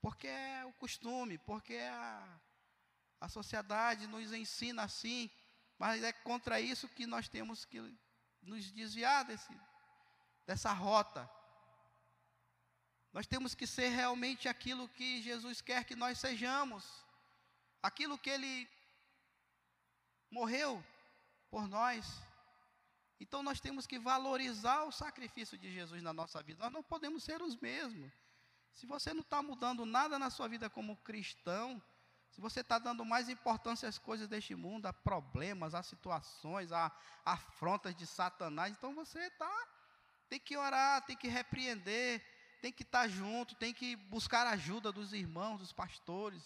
porque 0.00 0.26
é 0.26 0.66
o 0.66 0.72
costume, 0.72 1.38
porque 1.38 1.74
é 1.74 1.88
a, 1.88 2.40
a 3.20 3.28
sociedade 3.28 4.08
nos 4.08 4.32
ensina 4.32 4.82
assim, 4.82 5.30
mas 5.78 6.02
é 6.02 6.12
contra 6.12 6.60
isso 6.60 6.88
que 6.88 7.06
nós 7.06 7.28
temos 7.28 7.64
que 7.64 7.80
nos 8.44 8.70
desviar 8.70 9.24
desse, 9.24 9.52
dessa 10.46 10.72
rota. 10.72 11.28
Nós 13.12 13.26
temos 13.26 13.54
que 13.54 13.66
ser 13.66 13.88
realmente 13.88 14.48
aquilo 14.48 14.88
que 14.88 15.22
Jesus 15.22 15.60
quer 15.60 15.84
que 15.84 15.94
nós 15.94 16.18
sejamos, 16.18 16.84
aquilo 17.82 18.18
que 18.18 18.30
Ele 18.30 18.68
morreu 20.30 20.84
por 21.48 21.68
nós. 21.68 22.04
Então 23.20 23.42
nós 23.42 23.60
temos 23.60 23.86
que 23.86 23.98
valorizar 23.98 24.82
o 24.82 24.92
sacrifício 24.92 25.56
de 25.56 25.72
Jesus 25.72 26.02
na 26.02 26.12
nossa 26.12 26.42
vida. 26.42 26.62
Nós 26.64 26.72
não 26.72 26.82
podemos 26.82 27.22
ser 27.22 27.40
os 27.40 27.56
mesmos. 27.56 28.12
Se 28.72 28.86
você 28.86 29.14
não 29.14 29.22
está 29.22 29.40
mudando 29.40 29.86
nada 29.86 30.18
na 30.18 30.30
sua 30.30 30.48
vida 30.48 30.68
como 30.68 30.96
cristão, 30.96 31.80
se 32.34 32.40
você 32.40 32.62
está 32.62 32.80
dando 32.80 33.04
mais 33.04 33.28
importância 33.28 33.88
às 33.88 33.96
coisas 33.96 34.26
deste 34.26 34.56
mundo, 34.56 34.86
a 34.86 34.92
problemas, 34.92 35.72
a 35.72 35.84
situações, 35.84 36.72
a, 36.72 36.90
afrontas 37.24 37.94
de 37.94 38.08
Satanás, 38.08 38.74
então 38.76 38.92
você 38.92 39.20
está. 39.20 39.68
Tem 40.28 40.40
que 40.40 40.56
orar, 40.56 41.00
tem 41.02 41.16
que 41.16 41.28
repreender, 41.28 42.20
tem 42.60 42.72
que 42.72 42.82
estar 42.82 43.02
tá 43.02 43.08
junto, 43.08 43.54
tem 43.54 43.72
que 43.72 43.94
buscar 43.94 44.48
ajuda 44.48 44.90
dos 44.90 45.12
irmãos, 45.12 45.58
dos 45.58 45.72
pastores. 45.72 46.42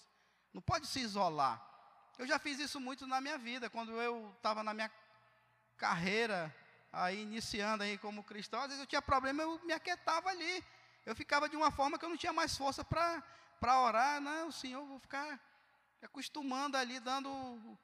Não 0.53 0.61
pode 0.61 0.87
se 0.87 1.01
isolar. 1.01 1.59
Eu 2.19 2.27
já 2.27 2.39
fiz 2.39 2.59
isso 2.59 2.79
muito 2.79 3.07
na 3.07 3.19
minha 3.19 3.39
vida, 3.39 3.71
quando 3.71 3.93
eu 3.93 4.31
estava 4.37 4.63
na 4.63 4.75
minha 4.75 4.93
carreira, 5.79 6.55
aí 6.93 7.23
iniciando 7.23 7.83
aí 7.83 7.97
como 7.97 8.23
cristão, 8.23 8.61
às 8.61 8.67
vezes 8.67 8.81
eu 8.81 8.87
tinha 8.87 9.01
problema, 9.01 9.43
eu 9.43 9.59
me 9.65 9.73
aquietava 9.73 10.29
ali. 10.29 10.63
Eu 11.07 11.17
ficava 11.17 11.49
de 11.49 11.57
uma 11.57 11.71
forma 11.71 11.99
que 11.99 12.05
eu 12.05 12.11
não 12.11 12.17
tinha 12.19 12.33
mais 12.35 12.59
força 12.59 12.85
para 12.85 13.81
orar. 13.81 14.21
Não, 14.21 14.53
Senhor, 14.53 14.85
vou 14.85 14.99
ficar 14.99 15.41
acostumando 16.03 16.77
ali, 16.77 17.01
dando. 17.01 17.79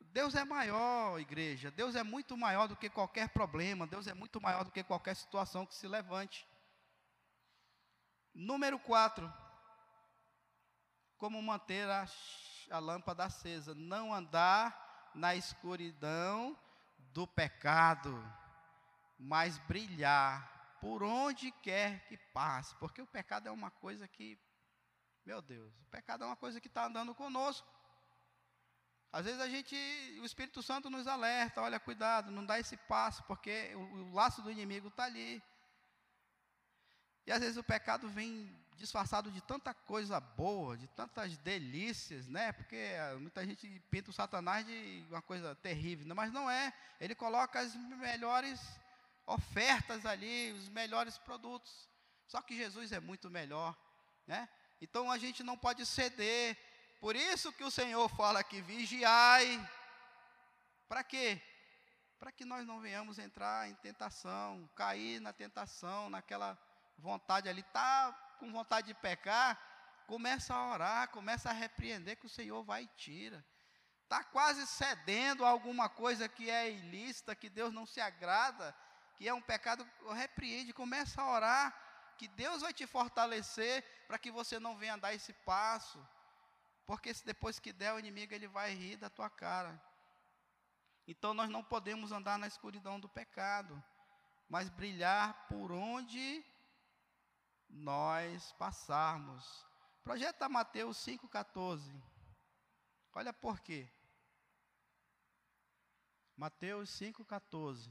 Deus 0.00 0.34
é 0.34 0.44
maior, 0.44 1.20
igreja. 1.20 1.70
Deus 1.70 1.94
é 1.94 2.02
muito 2.02 2.36
maior 2.36 2.66
do 2.66 2.76
que 2.76 2.88
qualquer 2.88 3.28
problema. 3.28 3.86
Deus 3.86 4.06
é 4.06 4.14
muito 4.14 4.40
maior 4.40 4.64
do 4.64 4.70
que 4.70 4.82
qualquer 4.82 5.14
situação 5.14 5.66
que 5.66 5.74
se 5.74 5.86
levante. 5.86 6.46
Número 8.34 8.78
4. 8.78 9.32
Como 11.16 11.42
manter 11.42 11.88
a, 11.88 12.06
a 12.70 12.78
lâmpada 12.78 13.24
acesa? 13.24 13.74
Não 13.74 14.14
andar 14.14 15.10
na 15.14 15.34
escuridão 15.34 16.56
do 17.12 17.26
pecado, 17.26 18.22
mas 19.18 19.58
brilhar 19.58 20.76
por 20.80 21.02
onde 21.02 21.50
quer 21.50 22.06
que 22.06 22.16
passe, 22.16 22.74
porque 22.76 23.02
o 23.02 23.06
pecado 23.06 23.48
é 23.48 23.50
uma 23.50 23.70
coisa 23.70 24.06
que, 24.06 24.38
meu 25.28 25.42
Deus, 25.42 25.74
o 25.82 25.84
pecado 25.90 26.24
é 26.24 26.26
uma 26.26 26.36
coisa 26.36 26.58
que 26.58 26.68
está 26.68 26.86
andando 26.86 27.14
conosco. 27.14 27.68
Às 29.12 29.26
vezes 29.26 29.38
a 29.42 29.46
gente, 29.46 29.76
o 30.22 30.24
Espírito 30.24 30.62
Santo 30.62 30.88
nos 30.88 31.06
alerta, 31.06 31.60
olha, 31.60 31.78
cuidado, 31.78 32.30
não 32.30 32.46
dá 32.46 32.58
esse 32.58 32.78
passo, 32.78 33.22
porque 33.24 33.74
o, 33.74 33.80
o 33.80 34.14
laço 34.14 34.40
do 34.40 34.50
inimigo 34.50 34.88
está 34.88 35.04
ali. 35.04 35.42
E 37.26 37.30
às 37.30 37.40
vezes 37.40 37.58
o 37.58 37.62
pecado 37.62 38.08
vem 38.08 38.58
disfarçado 38.74 39.30
de 39.30 39.42
tanta 39.42 39.74
coisa 39.74 40.18
boa, 40.18 40.78
de 40.78 40.88
tantas 40.88 41.36
delícias, 41.36 42.26
né? 42.26 42.50
Porque 42.52 42.94
muita 43.20 43.44
gente 43.44 43.68
pinta 43.90 44.08
o 44.08 44.14
Satanás 44.14 44.64
de 44.64 45.04
uma 45.10 45.20
coisa 45.20 45.54
terrível, 45.56 46.06
né? 46.06 46.14
mas 46.14 46.32
não 46.32 46.50
é. 46.50 46.72
Ele 46.98 47.14
coloca 47.14 47.60
as 47.60 47.74
melhores 47.74 48.62
ofertas 49.26 50.06
ali, 50.06 50.52
os 50.52 50.70
melhores 50.70 51.18
produtos. 51.18 51.86
Só 52.26 52.40
que 52.40 52.56
Jesus 52.56 52.92
é 52.92 53.00
muito 53.00 53.28
melhor, 53.28 53.76
né? 54.26 54.48
Então 54.80 55.10
a 55.10 55.18
gente 55.18 55.42
não 55.42 55.56
pode 55.56 55.84
ceder. 55.84 56.56
Por 57.00 57.16
isso 57.16 57.52
que 57.52 57.64
o 57.64 57.70
Senhor 57.70 58.08
fala 58.08 58.40
aqui: 58.40 58.60
vigiai. 58.60 59.68
Para 60.88 61.04
quê? 61.04 61.40
Para 62.18 62.32
que 62.32 62.44
nós 62.44 62.66
não 62.66 62.80
venhamos 62.80 63.18
entrar 63.18 63.68
em 63.68 63.74
tentação, 63.76 64.68
cair 64.74 65.20
na 65.20 65.32
tentação, 65.32 66.10
naquela 66.10 66.58
vontade 66.96 67.48
ali, 67.48 67.62
tá 67.62 68.12
com 68.38 68.50
vontade 68.50 68.88
de 68.88 68.94
pecar, 68.94 69.60
começa 70.06 70.54
a 70.54 70.72
orar, 70.72 71.08
começa 71.08 71.50
a 71.50 71.52
repreender 71.52 72.16
que 72.16 72.26
o 72.26 72.30
Senhor 72.30 72.62
vai 72.64 72.84
e 72.84 72.90
tira. 72.96 73.44
Está 74.04 74.24
quase 74.24 74.66
cedendo 74.66 75.44
a 75.44 75.50
alguma 75.50 75.88
coisa 75.88 76.28
que 76.28 76.48
é 76.48 76.70
ilícita, 76.70 77.36
que 77.36 77.50
Deus 77.50 77.72
não 77.72 77.84
se 77.84 78.00
agrada, 78.00 78.74
que 79.16 79.28
é 79.28 79.34
um 79.34 79.42
pecado, 79.42 79.86
repreende, 80.14 80.72
começa 80.72 81.20
a 81.20 81.30
orar, 81.30 81.87
que 82.18 82.28
Deus 82.28 82.62
vai 82.62 82.72
te 82.74 82.86
fortalecer 82.86 83.84
para 84.06 84.18
que 84.18 84.30
você 84.30 84.58
não 84.58 84.76
venha 84.76 84.96
dar 84.96 85.14
esse 85.14 85.32
passo. 85.50 85.98
Porque 86.86 87.14
se 87.14 87.24
depois 87.24 87.58
que 87.58 87.72
der 87.72 87.92
o 87.94 87.98
inimigo, 87.98 88.34
ele 88.34 88.48
vai 88.48 88.74
rir 88.74 88.96
da 88.96 89.08
tua 89.08 89.30
cara. 89.30 89.80
Então 91.06 91.32
nós 91.32 91.48
não 91.48 91.62
podemos 91.62 92.12
andar 92.12 92.38
na 92.38 92.46
escuridão 92.46 92.98
do 92.98 93.08
pecado, 93.08 93.82
mas 94.48 94.68
brilhar 94.68 95.46
por 95.48 95.70
onde 95.70 96.44
nós 97.68 98.52
passarmos. 98.52 99.66
Projeta 100.02 100.48
Mateus 100.48 100.96
5,14. 100.98 101.82
Olha 103.14 103.32
por 103.32 103.60
quê. 103.60 103.88
Mateus 106.36 106.90
5,14. 106.90 107.90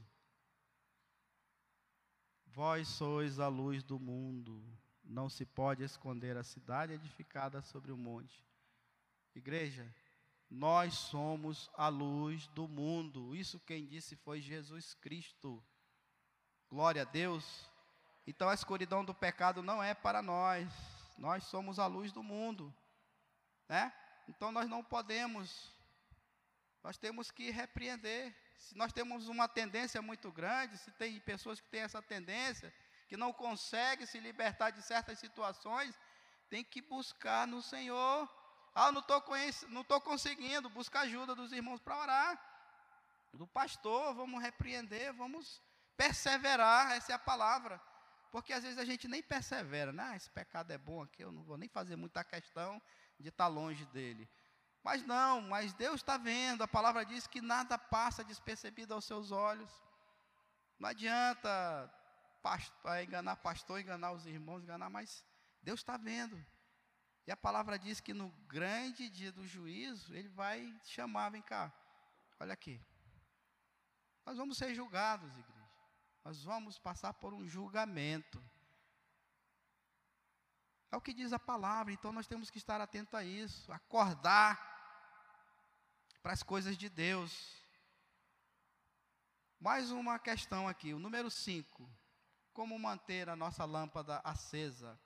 Vós 2.52 2.88
sois 2.88 3.38
a 3.38 3.48
luz 3.48 3.82
do 3.82 3.98
mundo, 3.98 4.62
não 5.04 5.28
se 5.28 5.46
pode 5.46 5.82
esconder 5.82 6.36
a 6.36 6.42
cidade 6.42 6.92
edificada 6.92 7.62
sobre 7.62 7.92
o 7.92 7.96
monte. 7.96 8.44
Igreja, 9.34 9.86
nós 10.50 10.94
somos 10.94 11.70
a 11.74 11.88
luz 11.88 12.46
do 12.48 12.66
mundo. 12.66 13.34
Isso 13.34 13.60
quem 13.60 13.86
disse 13.86 14.16
foi 14.16 14.40
Jesus 14.40 14.94
Cristo. 14.94 15.62
Glória 16.68 17.02
a 17.02 17.04
Deus. 17.04 17.70
Então 18.26 18.48
a 18.48 18.54
escuridão 18.54 19.04
do 19.04 19.14
pecado 19.14 19.62
não 19.62 19.82
é 19.82 19.94
para 19.94 20.20
nós. 20.20 20.68
Nós 21.16 21.44
somos 21.44 21.78
a 21.78 21.86
luz 21.86 22.12
do 22.12 22.22
mundo, 22.22 22.74
né? 23.68 23.92
Então 24.28 24.52
nós 24.52 24.68
não 24.68 24.82
podemos 24.82 25.72
nós 26.82 26.96
temos 26.96 27.30
que 27.30 27.50
repreender 27.50 28.34
se 28.58 28.76
nós 28.76 28.92
temos 28.92 29.28
uma 29.28 29.48
tendência 29.48 30.02
muito 30.02 30.30
grande, 30.32 30.76
se 30.78 30.90
tem 30.92 31.18
pessoas 31.20 31.60
que 31.60 31.68
têm 31.68 31.82
essa 31.82 32.02
tendência, 32.02 32.74
que 33.06 33.16
não 33.16 33.32
conseguem 33.32 34.04
se 34.04 34.18
libertar 34.18 34.70
de 34.70 34.82
certas 34.82 35.18
situações, 35.18 35.98
tem 36.50 36.64
que 36.64 36.82
buscar 36.82 37.46
no 37.46 37.62
Senhor. 37.62 38.28
Ah, 38.74 38.92
não 38.92 39.00
estou 39.00 40.00
conseguindo, 40.00 40.68
busca 40.68 41.00
ajuda 41.00 41.34
dos 41.34 41.52
irmãos 41.52 41.80
para 41.80 41.98
orar. 41.98 42.44
Do 43.32 43.46
pastor, 43.46 44.14
vamos 44.14 44.42
repreender, 44.42 45.12
vamos 45.14 45.62
perseverar, 45.96 46.92
essa 46.92 47.12
é 47.12 47.14
a 47.14 47.18
palavra. 47.18 47.80
Porque 48.30 48.52
às 48.52 48.62
vezes 48.62 48.78
a 48.78 48.84
gente 48.84 49.08
nem 49.08 49.22
persevera, 49.22 49.92
né? 49.92 50.10
Ah, 50.10 50.16
esse 50.16 50.30
pecado 50.30 50.70
é 50.72 50.78
bom 50.78 51.02
aqui, 51.02 51.22
eu 51.22 51.32
não 51.32 51.42
vou 51.42 51.56
nem 51.56 51.68
fazer 51.68 51.96
muita 51.96 52.22
questão 52.24 52.80
de 53.18 53.28
estar 53.28 53.46
longe 53.46 53.86
dele. 53.86 54.28
Mas 54.88 55.04
não, 55.04 55.42
mas 55.42 55.74
Deus 55.74 55.96
está 55.96 56.16
vendo, 56.16 56.62
a 56.62 56.66
palavra 56.66 57.04
diz 57.04 57.26
que 57.26 57.42
nada 57.42 57.76
passa 57.76 58.24
despercebido 58.24 58.94
aos 58.94 59.04
seus 59.04 59.30
olhos. 59.30 59.70
Não 60.78 60.88
adianta 60.88 61.94
pastor, 62.42 62.96
é, 62.96 63.04
enganar 63.04 63.36
pastor, 63.36 63.78
enganar 63.78 64.12
os 64.12 64.24
irmãos, 64.24 64.62
enganar, 64.62 64.88
mas 64.88 65.22
Deus 65.62 65.80
está 65.80 65.98
vendo. 65.98 66.42
E 67.26 67.30
a 67.30 67.36
palavra 67.36 67.78
diz 67.78 68.00
que 68.00 68.14
no 68.14 68.30
grande 68.46 69.10
dia 69.10 69.30
do 69.30 69.46
juízo, 69.46 70.14
Ele 70.14 70.30
vai 70.30 70.74
chamar, 70.84 71.32
vem 71.32 71.42
cá, 71.42 71.70
olha 72.40 72.54
aqui. 72.54 72.80
Nós 74.24 74.38
vamos 74.38 74.56
ser 74.56 74.74
julgados, 74.74 75.30
igreja. 75.36 75.70
Nós 76.24 76.42
vamos 76.42 76.78
passar 76.78 77.12
por 77.12 77.34
um 77.34 77.46
julgamento. 77.46 78.42
É 80.90 80.96
o 80.96 81.00
que 81.02 81.12
diz 81.12 81.34
a 81.34 81.38
palavra, 81.38 81.92
então 81.92 82.10
nós 82.10 82.26
temos 82.26 82.48
que 82.48 82.56
estar 82.56 82.80
atento 82.80 83.18
a 83.18 83.22
isso, 83.22 83.70
acordar 83.70 84.67
para 86.28 86.34
as 86.34 86.42
coisas 86.42 86.76
de 86.76 86.90
Deus. 86.90 87.56
Mais 89.58 89.90
uma 89.90 90.18
questão 90.18 90.68
aqui, 90.68 90.92
o 90.92 90.98
número 90.98 91.30
5. 91.30 91.90
Como 92.52 92.78
manter 92.78 93.30
a 93.30 93.34
nossa 93.34 93.64
lâmpada 93.64 94.20
acesa? 94.22 95.00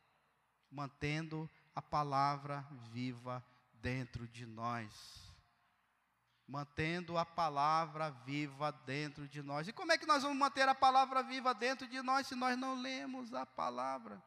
Mantendo 0.68 1.48
a 1.76 1.80
palavra 1.80 2.66
viva 2.90 3.40
dentro 3.74 4.26
de 4.26 4.44
nós. 4.44 4.92
Mantendo 6.44 7.16
a 7.16 7.24
palavra 7.24 8.10
viva 8.10 8.72
dentro 8.84 9.28
de 9.28 9.42
nós. 9.42 9.68
E 9.68 9.72
como 9.72 9.92
é 9.92 9.98
que 9.98 10.06
nós 10.06 10.24
vamos 10.24 10.38
manter 10.38 10.68
a 10.68 10.74
palavra 10.74 11.22
viva 11.22 11.54
dentro 11.54 11.86
de 11.86 12.02
nós 12.02 12.26
se 12.26 12.34
nós 12.34 12.58
não 12.58 12.74
lemos 12.74 13.32
a 13.32 13.46
palavra? 13.46 14.20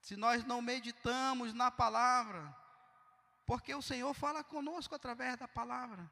se 0.00 0.16
nós 0.16 0.44
não 0.44 0.62
meditamos 0.62 1.52
na 1.52 1.70
palavra, 1.70 2.56
porque 3.50 3.74
o 3.74 3.82
Senhor 3.82 4.14
fala 4.14 4.44
conosco 4.44 4.94
através 4.94 5.36
da 5.36 5.48
palavra. 5.48 6.08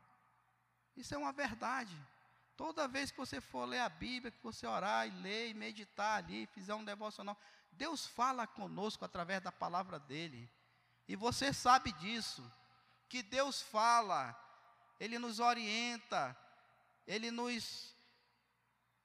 Isso 0.96 1.14
é 1.14 1.16
uma 1.16 1.31
verdade. 1.31 1.96
Toda 2.57 2.88
vez 2.88 3.12
que 3.12 3.16
você 3.16 3.40
for 3.40 3.64
ler 3.64 3.79
a 3.79 3.88
Bíblia, 3.88 4.33
que 4.33 4.42
você 4.42 4.66
orar 4.66 5.07
e 5.07 5.12
ler 5.22 5.51
e 5.51 5.55
meditar 5.55 6.16
ali, 6.16 6.48
fizer 6.48 6.74
um 6.74 6.85
devocional, 6.85 7.38
Deus 7.70 8.05
fala 8.05 8.44
conosco 8.44 9.05
através 9.05 9.40
da 9.40 9.53
palavra 9.53 10.01
dele. 10.01 10.51
E 11.07 11.14
você 11.14 11.53
sabe 11.53 11.92
disso, 11.92 12.42
que 13.09 13.22
Deus 13.22 13.62
fala, 13.62 14.37
ele 14.98 15.16
nos 15.16 15.38
orienta, 15.38 16.37
ele 17.07 17.31
nos 17.31 17.96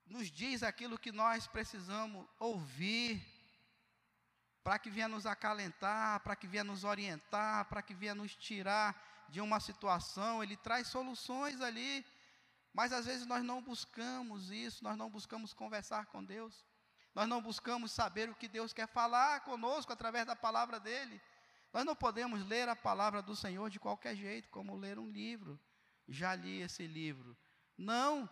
nos 0.08 0.32
diz 0.32 0.64
aquilo 0.64 0.98
que 0.98 1.12
nós 1.12 1.46
precisamos 1.46 2.26
ouvir 2.40 3.24
para 4.64 4.80
que 4.80 4.90
venha 4.90 5.08
nos 5.08 5.26
acalentar, 5.26 6.20
para 6.22 6.36
que 6.36 6.48
venha 6.48 6.64
nos 6.64 6.84
orientar, 6.84 7.66
para 7.66 7.82
que 7.82 7.94
venha 7.94 8.16
nos 8.16 8.36
tirar 8.36 8.96
de 9.30 9.42
uma 9.42 9.60
situação, 9.60 10.44
ele 10.44 10.56
traz 10.56 10.88
soluções 10.88 11.60
ali, 11.60 12.06
mas 12.74 12.94
às 12.94 13.06
vezes 13.06 13.26
nós 13.26 13.44
não 13.44 13.62
buscamos 13.62 14.52
isso, 14.52 14.84
nós 14.84 14.98
não 14.98 15.10
buscamos 15.10 15.54
conversar 15.54 16.06
com 16.06 16.24
Deus, 16.24 16.66
nós 17.14 17.28
não 17.28 17.42
buscamos 17.42 17.92
saber 17.92 18.30
o 18.30 18.36
que 18.36 18.48
Deus 18.48 18.74
quer 18.74 18.88
falar 18.88 19.42
conosco 19.42 19.92
através 19.92 20.26
da 20.26 20.36
palavra 20.36 20.80
dele, 20.80 21.22
Nós 21.74 21.84
não 21.84 21.96
podemos 21.96 22.46
ler 22.46 22.70
a 22.70 22.76
palavra 22.76 23.20
do 23.20 23.36
Senhor 23.36 23.68
de 23.68 23.80
qualquer 23.80 24.16
jeito, 24.16 24.48
como 24.50 24.78
ler 24.78 25.00
um 25.00 25.10
livro. 25.10 25.60
Já 26.08 26.36
li 26.36 26.62
esse 26.62 26.86
livro. 26.86 27.36
Não. 27.76 28.30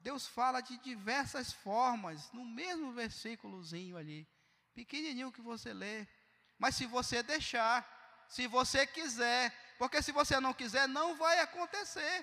Deus 0.00 0.26
fala 0.26 0.62
de 0.62 0.78
diversas 0.78 1.52
formas, 1.52 2.32
no 2.32 2.46
mesmo 2.46 2.92
versículozinho 2.92 3.98
ali, 3.98 4.26
pequenininho 4.76 5.32
que 5.32 5.40
você 5.40 5.72
lê. 5.72 6.06
Mas 6.58 6.76
se 6.76 6.86
você 6.86 7.22
deixar, 7.22 7.78
se 8.28 8.46
você 8.46 8.86
quiser, 8.86 9.42
porque 9.78 10.02
se 10.02 10.12
você 10.12 10.38
não 10.38 10.52
quiser, 10.52 10.86
não 10.86 11.16
vai 11.16 11.40
acontecer. 11.40 12.16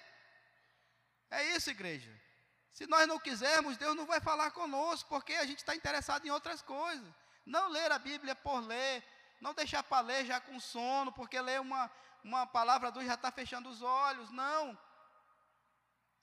É 1.31 1.39
isso, 1.55 1.71
igreja. 1.71 2.11
Se 2.71 2.85
nós 2.87 3.07
não 3.07 3.19
quisermos, 3.19 3.77
Deus 3.77 3.95
não 3.95 4.05
vai 4.05 4.19
falar 4.29 4.51
conosco, 4.51 5.09
porque 5.09 5.33
a 5.33 5.45
gente 5.45 5.59
está 5.59 5.75
interessado 5.75 6.25
em 6.25 6.31
outras 6.37 6.61
coisas. 6.61 7.07
Não 7.45 7.69
ler 7.69 7.91
a 7.91 7.99
Bíblia 7.99 8.35
por 8.35 8.59
ler, 8.61 9.03
não 9.41 9.53
deixar 9.53 9.83
para 9.83 10.07
ler 10.09 10.25
já 10.25 10.39
com 10.39 10.59
sono, 10.59 11.11
porque 11.11 11.39
ler 11.39 11.59
uma, 11.59 11.91
uma 12.23 12.45
palavra 12.45 12.91
do 12.91 13.03
já 13.03 13.15
está 13.15 13.31
fechando 13.31 13.69
os 13.69 13.81
olhos. 13.81 14.29
Não. 14.31 14.77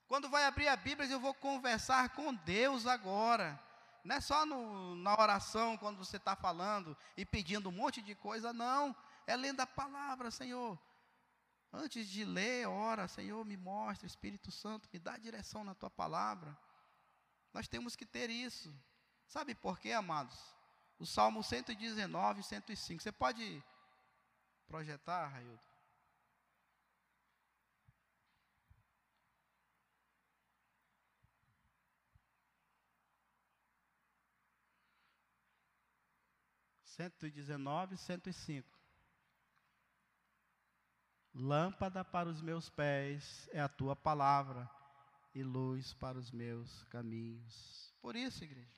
Quando 0.07 0.29
vai 0.29 0.43
abrir 0.45 0.67
a 0.67 0.75
Bíblia, 0.75 1.09
eu 1.09 1.19
vou 1.19 1.33
conversar 1.33 2.09
com 2.09 2.33
Deus 2.33 2.85
agora. 2.85 3.59
Não 4.03 4.15
é 4.15 4.21
só 4.21 4.45
no, 4.45 4.95
na 4.95 5.13
oração, 5.13 5.77
quando 5.77 5.97
você 5.97 6.17
está 6.17 6.35
falando 6.35 6.97
e 7.15 7.25
pedindo 7.25 7.69
um 7.69 7.71
monte 7.71 8.01
de 8.01 8.15
coisa, 8.15 8.51
não. 8.51 8.95
É 9.27 9.35
lendo 9.35 9.59
a 9.59 9.67
palavra, 9.67 10.31
Senhor. 10.31 10.79
Antes 11.71 12.07
de 12.07 12.25
ler, 12.25 12.67
ora, 12.67 13.07
Senhor, 13.07 13.45
me 13.45 13.55
mostra, 13.55 14.05
Espírito 14.05 14.51
Santo, 14.51 14.89
me 14.91 14.99
dá 14.99 15.17
direção 15.17 15.63
na 15.63 15.73
tua 15.73 15.89
palavra. 15.89 16.57
Nós 17.53 17.67
temos 17.67 17.95
que 17.95 18.05
ter 18.05 18.29
isso. 18.29 18.73
Sabe 19.27 19.55
por 19.55 19.79
quê, 19.79 19.91
amados? 19.91 20.37
O 20.99 21.05
Salmo 21.05 21.43
119, 21.43 22.43
105. 22.43 23.01
Você 23.01 23.11
pode 23.11 23.63
projetar, 24.67 25.27
Raildo? 25.27 25.70
Cento 37.01 37.25
e 37.25 37.31
dezenove, 37.31 37.97
cento 37.97 38.29
e 38.29 38.33
cinco. 38.33 38.77
Lâmpada 41.33 42.05
para 42.05 42.29
os 42.29 42.43
meus 42.43 42.69
pés 42.69 43.49
é 43.51 43.59
a 43.59 43.67
tua 43.67 43.95
palavra 43.95 44.69
e 45.33 45.41
luz 45.41 45.95
para 45.95 46.19
os 46.19 46.29
meus 46.29 46.83
caminhos. 46.83 47.91
Por 47.99 48.15
isso, 48.15 48.43
igreja, 48.43 48.77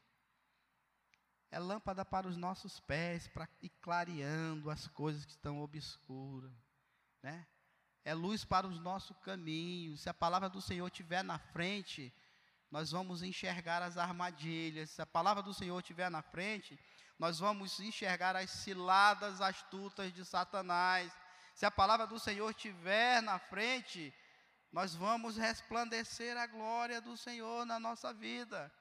é 1.52 1.60
lâmpada 1.60 2.06
para 2.06 2.26
os 2.26 2.38
nossos 2.38 2.80
pés, 2.80 3.28
para 3.28 3.46
ir 3.62 3.72
clareando 3.82 4.70
as 4.70 4.88
coisas 4.88 5.26
que 5.26 5.32
estão 5.32 5.60
obscuras, 5.60 6.56
né? 7.22 7.46
É 8.06 8.14
luz 8.14 8.46
para 8.46 8.66
os 8.66 8.80
nossos 8.80 9.18
caminhos. 9.18 10.00
Se 10.00 10.10
a 10.10 10.14
palavra 10.14 10.48
do 10.48 10.62
Senhor 10.62 10.88
estiver 10.88 11.26
na 11.26 11.40
frente, 11.40 12.14
nós 12.72 12.92
vamos 12.92 13.22
enxergar 13.22 13.82
as 13.82 13.98
armadilhas. 13.98 14.92
Se 14.92 15.02
a 15.02 15.06
palavra 15.06 15.44
do 15.44 15.54
Senhor 15.54 15.78
estiver 15.78 16.10
na 16.10 16.22
frente, 16.22 16.80
nós 17.18 17.40
vamos 17.40 17.80
enxergar 17.80 18.36
as 18.36 18.50
ciladas 18.50 19.42
astutas 19.42 20.12
de 20.14 20.26
Satanás. 20.26 21.12
Se 21.54 21.66
a 21.66 21.72
palavra 21.72 22.08
do 22.08 22.20
Senhor 22.20 22.50
estiver 22.50 23.22
na 23.22 23.40
frente, 23.40 24.14
nós 24.72 24.96
vamos 24.96 25.38
resplandecer 25.38 26.36
a 26.36 26.48
glória 26.48 27.00
do 27.00 27.16
Senhor 27.16 27.66
na 27.66 27.80
nossa 27.80 28.12
vida. 28.12 28.72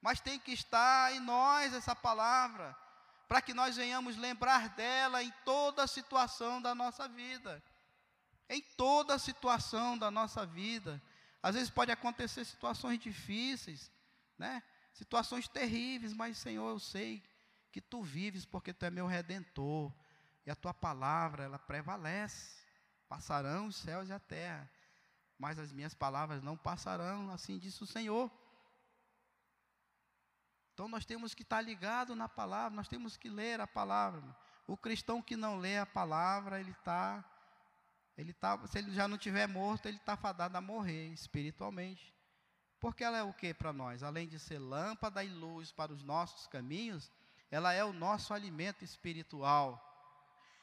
Mas 0.00 0.20
tem 0.20 0.38
que 0.38 0.52
estar 0.52 1.12
em 1.12 1.20
nós 1.20 1.74
essa 1.74 1.96
palavra, 1.96 2.76
para 3.26 3.42
que 3.42 3.52
nós 3.52 3.76
venhamos 3.76 4.16
lembrar 4.16 4.68
dela 4.70 5.22
em 5.22 5.32
toda 5.44 5.86
situação 5.86 6.62
da 6.62 6.74
nossa 6.74 7.08
vida. 7.08 7.62
Em 8.48 8.60
toda 8.76 9.18
situação 9.18 9.98
da 9.98 10.10
nossa 10.10 10.46
vida. 10.46 11.02
Às 11.42 11.54
vezes 11.54 11.70
pode 11.70 11.90
acontecer 11.90 12.44
situações 12.44 12.98
difíceis, 12.98 13.90
né? 14.38 14.62
Situações 14.92 15.48
terríveis, 15.48 16.12
mas 16.12 16.38
Senhor, 16.38 16.68
eu 16.68 16.78
sei 16.78 17.22
que 17.74 17.80
tu 17.80 18.04
vives 18.04 18.44
porque 18.44 18.72
tu 18.72 18.86
é 18.86 18.90
meu 18.90 19.04
redentor 19.04 19.92
e 20.46 20.50
a 20.50 20.54
tua 20.54 20.72
palavra, 20.72 21.42
ela 21.42 21.58
prevalece. 21.58 22.62
Passarão 23.08 23.66
os 23.66 23.74
céus 23.74 24.08
e 24.08 24.12
a 24.12 24.20
terra, 24.20 24.70
mas 25.36 25.58
as 25.58 25.72
minhas 25.72 25.92
palavras 25.92 26.40
não 26.40 26.56
passarão, 26.56 27.30
assim 27.30 27.58
disse 27.58 27.82
o 27.82 27.86
Senhor. 27.86 28.30
Então 30.72 30.86
nós 30.86 31.04
temos 31.04 31.34
que 31.34 31.42
estar 31.42 31.60
ligado 31.60 32.14
na 32.14 32.28
palavra, 32.28 32.76
nós 32.76 32.86
temos 32.86 33.16
que 33.16 33.28
ler 33.28 33.60
a 33.60 33.66
palavra. 33.66 34.22
O 34.68 34.76
cristão 34.76 35.20
que 35.20 35.36
não 35.36 35.58
lê 35.58 35.76
a 35.76 35.84
palavra, 35.84 36.60
ele 36.60 36.70
está, 36.70 37.24
ele 38.16 38.32
tá, 38.32 38.64
se 38.68 38.78
ele 38.78 38.92
já 38.92 39.08
não 39.08 39.18
tiver 39.18 39.48
morto, 39.48 39.86
ele 39.86 39.96
está 39.96 40.16
fadado 40.16 40.56
a 40.56 40.60
morrer 40.60 41.08
espiritualmente. 41.08 42.14
Porque 42.78 43.02
ela 43.02 43.18
é 43.18 43.22
o 43.24 43.34
que 43.34 43.52
para 43.52 43.72
nós? 43.72 44.04
Além 44.04 44.28
de 44.28 44.38
ser 44.38 44.60
lâmpada 44.60 45.24
e 45.24 45.28
luz 45.28 45.72
para 45.72 45.92
os 45.92 46.04
nossos 46.04 46.46
caminhos, 46.46 47.10
ela 47.54 47.72
é 47.72 47.84
o 47.84 47.92
nosso 47.92 48.34
alimento 48.34 48.82
espiritual. 48.84 49.68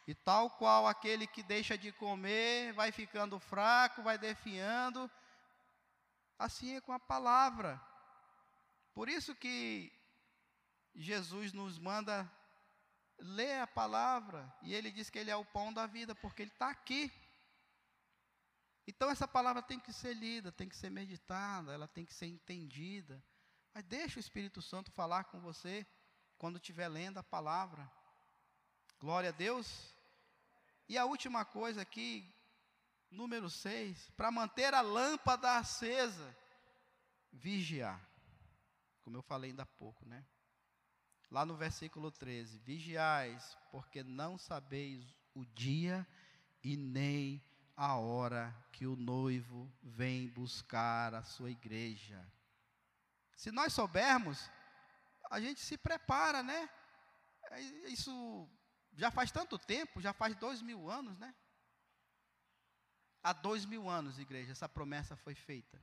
E 0.05 0.13
tal 0.13 0.49
qual 0.49 0.85
aquele 0.85 1.25
que 1.25 1.41
deixa 1.41 1.77
de 1.77 1.89
comer, 1.93 2.73
vai 2.73 2.91
ficando 2.91 3.39
fraco, 3.39 4.03
vai 4.03 4.17
defiando, 4.17 5.09
assim 6.37 6.75
é 6.75 6.81
com 6.81 6.91
a 6.91 6.99
palavra. 6.99 7.81
Por 8.93 9.07
isso 9.07 9.33
que 9.33 9.89
Jesus 10.93 11.53
nos 11.53 11.79
manda 11.79 12.29
ler 13.17 13.61
a 13.61 13.67
palavra, 13.67 14.53
e 14.61 14.73
ele 14.73 14.91
diz 14.91 15.09
que 15.09 15.17
ele 15.17 15.31
é 15.31 15.35
o 15.35 15.45
pão 15.45 15.71
da 15.71 15.87
vida, 15.87 16.13
porque 16.13 16.41
ele 16.41 16.51
está 16.51 16.69
aqui. 16.69 17.09
Então 18.85 19.09
essa 19.09 19.27
palavra 19.29 19.61
tem 19.61 19.79
que 19.79 19.93
ser 19.93 20.13
lida, 20.13 20.51
tem 20.51 20.67
que 20.67 20.75
ser 20.75 20.89
meditada, 20.89 21.71
ela 21.71 21.87
tem 21.87 22.03
que 22.03 22.13
ser 22.13 22.25
entendida. 22.25 23.23
Mas 23.73 23.85
deixa 23.85 24.17
o 24.17 24.19
Espírito 24.19 24.61
Santo 24.61 24.91
falar 24.91 25.23
com 25.23 25.39
você 25.39 25.87
quando 26.41 26.55
estiver 26.55 26.87
lendo 26.87 27.19
a 27.19 27.23
palavra. 27.23 27.87
Glória 28.99 29.29
a 29.29 29.31
Deus. 29.31 29.93
E 30.89 30.97
a 30.97 31.05
última 31.05 31.45
coisa 31.45 31.83
aqui, 31.83 32.27
número 33.11 33.47
6, 33.47 34.09
para 34.17 34.31
manter 34.31 34.73
a 34.73 34.81
lâmpada 34.81 35.59
acesa, 35.59 36.35
vigiar. 37.31 38.01
Como 39.03 39.15
eu 39.17 39.21
falei 39.21 39.51
ainda 39.51 39.61
há 39.61 39.67
pouco, 39.67 40.03
né? 40.03 40.25
Lá 41.29 41.45
no 41.45 41.55
versículo 41.55 42.11
13: 42.11 42.57
Vigiais, 42.57 43.55
porque 43.69 44.01
não 44.01 44.35
sabeis 44.35 45.15
o 45.35 45.45
dia 45.45 46.07
e 46.63 46.75
nem 46.75 47.39
a 47.77 47.97
hora 47.97 48.51
que 48.71 48.87
o 48.87 48.95
noivo 48.95 49.71
vem 49.83 50.27
buscar 50.27 51.13
a 51.13 51.21
sua 51.21 51.51
igreja. 51.51 52.27
Se 53.35 53.51
nós 53.51 53.73
soubermos, 53.73 54.49
a 55.31 55.39
gente 55.39 55.61
se 55.61 55.77
prepara, 55.77 56.43
né? 56.43 56.69
É, 57.51 57.61
isso 57.87 58.47
já 58.93 59.09
faz 59.09 59.31
tanto 59.31 59.57
tempo, 59.57 60.01
já 60.01 60.11
faz 60.11 60.35
dois 60.35 60.61
mil 60.61 60.89
anos, 60.89 61.17
né? 61.17 61.33
Há 63.23 63.31
dois 63.31 63.63
mil 63.65 63.89
anos, 63.89 64.19
igreja, 64.19 64.51
essa 64.51 64.67
promessa 64.67 65.15
foi 65.15 65.33
feita. 65.33 65.81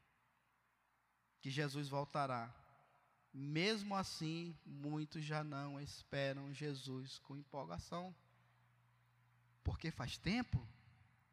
Que 1.41 1.51
Jesus 1.51 1.89
voltará. 1.89 2.55
Mesmo 3.33 3.95
assim, 3.97 4.55
muitos 4.67 5.25
já 5.25 5.43
não 5.43 5.81
esperam 5.81 6.53
Jesus 6.53 7.19
com 7.21 7.37
empolgação. 7.37 8.15
Porque 9.65 9.91
faz 9.91 10.19
tempo? 10.19 10.67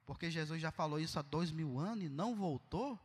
Porque 0.06 0.32
Jesus 0.32 0.62
já 0.62 0.72
falou 0.72 1.00
isso 1.00 1.20
há 1.20 1.22
dois 1.22 1.52
mil 1.52 1.78
anos 1.78 2.06
e 2.06 2.10
não 2.10 2.34
voltou? 2.34 2.98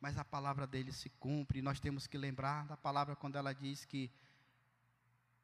Mas 0.00 0.16
a 0.16 0.24
palavra 0.24 0.66
dele 0.66 0.92
se 0.92 1.08
cumpre. 1.10 1.58
E 1.58 1.62
nós 1.62 1.80
temos 1.80 2.06
que 2.06 2.16
lembrar 2.16 2.66
da 2.66 2.76
palavra 2.76 3.16
quando 3.16 3.36
ela 3.36 3.52
diz 3.52 3.84
que 3.84 4.10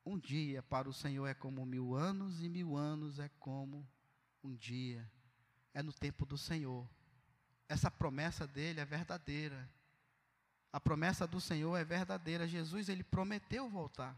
um 0.06 0.18
dia 0.18 0.62
para 0.62 0.88
o 0.88 0.92
Senhor 0.92 1.26
é 1.26 1.34
como 1.34 1.64
mil 1.64 1.94
anos, 1.94 2.42
e 2.42 2.48
mil 2.48 2.76
anos 2.76 3.18
é 3.18 3.28
como 3.40 3.88
um 4.42 4.54
dia. 4.54 5.10
É 5.72 5.82
no 5.82 5.92
tempo 5.92 6.26
do 6.26 6.36
Senhor. 6.36 6.88
Essa 7.68 7.90
promessa 7.90 8.46
dele 8.46 8.80
é 8.80 8.84
verdadeira. 8.84 9.68
A 10.72 10.78
promessa 10.78 11.26
do 11.26 11.40
Senhor 11.40 11.76
é 11.76 11.84
verdadeira. 11.84 12.46
Jesus, 12.46 12.88
ele 12.88 13.02
prometeu 13.02 13.68
voltar. 13.68 14.16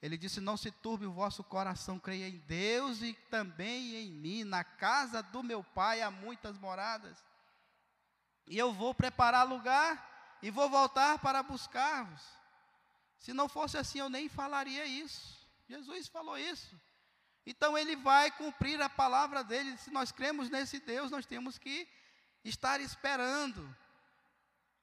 Ele 0.00 0.16
disse: 0.16 0.40
Não 0.40 0.56
se 0.56 0.70
turbe 0.70 1.06
o 1.06 1.12
vosso 1.12 1.44
coração, 1.44 1.98
creia 1.98 2.28
em 2.28 2.38
Deus 2.38 3.02
e 3.02 3.12
também 3.30 3.96
em 3.96 4.12
mim. 4.12 4.44
Na 4.44 4.64
casa 4.64 5.22
do 5.22 5.42
meu 5.42 5.62
pai 5.62 6.02
há 6.02 6.10
muitas 6.10 6.58
moradas. 6.58 7.22
E 8.46 8.56
eu 8.56 8.72
vou 8.72 8.94
preparar 8.94 9.46
lugar 9.46 10.38
e 10.42 10.50
vou 10.50 10.68
voltar 10.68 11.18
para 11.18 11.42
buscar-vos. 11.42 12.22
Se 13.18 13.32
não 13.32 13.48
fosse 13.48 13.76
assim, 13.76 13.98
eu 13.98 14.08
nem 14.08 14.28
falaria 14.28 14.84
isso. 14.86 15.36
Jesus 15.68 16.06
falou 16.06 16.38
isso. 16.38 16.78
Então 17.44 17.76
ele 17.76 17.96
vai 17.96 18.30
cumprir 18.30 18.80
a 18.80 18.88
palavra 18.88 19.42
dele. 19.42 19.76
Se 19.78 19.90
nós 19.90 20.12
cremos 20.12 20.50
nesse 20.50 20.80
Deus, 20.80 21.10
nós 21.10 21.26
temos 21.26 21.58
que 21.58 21.88
estar 22.44 22.80
esperando. 22.80 23.74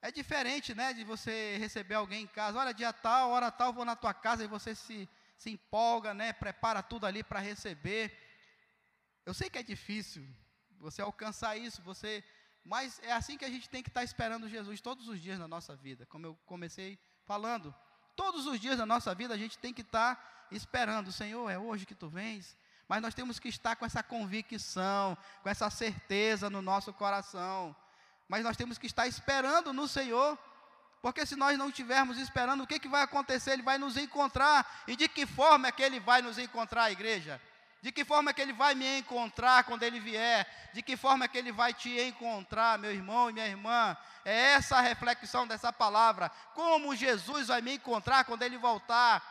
É 0.02 0.12
diferente, 0.12 0.76
né, 0.76 0.92
de 0.92 1.04
você 1.04 1.58
receber 1.58 1.96
alguém 1.96 2.24
em 2.24 2.28
casa. 2.28 2.60
Olha, 2.60 2.74
dia 2.74 2.92
tal, 2.92 3.30
hora 3.30 3.50
tal, 3.50 3.72
vou 3.72 3.86
na 3.86 3.96
tua 3.96 4.14
casa 4.14 4.44
e 4.44 4.48
você 4.48 4.76
se, 4.76 5.10
se 5.38 5.50
empolga, 5.50 6.14
né, 6.14 6.34
prepara 6.34 6.84
tudo 6.84 7.06
ali 7.06 7.24
para 7.24 7.40
receber. 7.40 8.12
Eu 9.26 9.34
sei 9.34 9.50
que 9.50 9.58
é 9.58 9.64
difícil 9.64 10.28
você 10.78 11.02
alcançar 11.02 11.56
isso, 11.56 11.82
você, 11.82 12.22
mas 12.66 13.00
é 13.04 13.12
assim 13.12 13.38
que 13.38 13.46
a 13.46 13.50
gente 13.50 13.70
tem 13.70 13.84
que 13.84 13.90
estar 13.90 14.04
esperando 14.04 14.48
Jesus 14.48 14.80
todos 14.80 15.08
os 15.08 15.22
dias 15.22 15.38
na 15.38 15.48
nossa 15.48 15.76
vida, 15.76 16.06
como 16.06 16.26
eu 16.26 16.38
comecei 16.46 16.98
falando. 17.26 17.74
Todos 18.16 18.46
os 18.46 18.60
dias 18.60 18.78
da 18.78 18.86
nossa 18.86 19.14
vida 19.14 19.34
a 19.34 19.38
gente 19.38 19.58
tem 19.58 19.74
que 19.74 19.82
estar 19.82 20.48
esperando, 20.52 21.12
Senhor, 21.12 21.50
é 21.50 21.58
hoje 21.58 21.86
que 21.86 21.96
tu 21.96 22.08
vens, 22.08 22.56
mas 22.88 23.02
nós 23.02 23.14
temos 23.14 23.40
que 23.40 23.50
estar 23.50 23.76
com 23.76 23.86
essa 23.86 24.04
convicção, 24.04 25.18
com 25.42 25.50
essa 25.50 25.70
certeza 25.70 26.50
no 26.50 26.62
nosso 26.62 26.94
coração. 26.94 27.76
Mas 28.28 28.44
nós 28.44 28.56
temos 28.56 28.78
que 28.78 28.86
estar 28.86 29.08
esperando 29.08 29.74
no 29.74 29.88
Senhor, 29.88 30.38
porque 31.02 31.26
se 31.26 31.36
nós 31.36 31.58
não 31.58 31.70
estivermos 31.70 32.18
esperando, 32.18 32.64
o 32.64 32.68
que, 32.68 32.80
que 32.80 32.88
vai 32.88 33.02
acontecer? 33.02 33.52
Ele 33.52 33.62
vai 33.62 33.78
nos 33.78 33.98
encontrar. 33.98 34.84
E 34.88 34.96
de 34.96 35.08
que 35.10 35.26
forma 35.26 35.68
é 35.68 35.72
que 35.72 35.84
ele 35.84 36.00
vai 36.00 36.22
nos 36.22 36.38
encontrar, 36.38 36.92
igreja? 36.92 37.42
De 37.84 37.92
que 37.92 38.06
forma 38.06 38.32
é 38.32 38.34
que 38.34 38.42
ele 38.42 38.54
vai 38.54 38.74
me 38.74 39.00
encontrar 39.00 39.66
quando 39.66 39.84
ele 39.84 40.00
vier? 40.00 40.48
De 40.74 40.82
que 40.82 40.96
forma 40.96 41.26
é 41.26 41.28
que 41.28 41.38
ele 41.38 41.52
vai 41.52 41.74
te 41.74 42.00
encontrar, 42.00 42.80
meu 42.80 42.94
irmão 42.94 43.30
e 43.30 43.34
minha 43.34 43.46
irmã? 43.46 43.98
É 44.24 44.54
essa 44.54 44.78
a 44.78 44.80
reflexão 44.80 45.46
dessa 45.46 45.74
palavra. 45.74 46.32
Como 46.56 46.96
Jesus 46.96 47.50
vai 47.50 47.60
me 47.62 47.74
encontrar 47.74 48.24
quando 48.24 48.42
ele 48.42 48.58
voltar? 48.58 49.22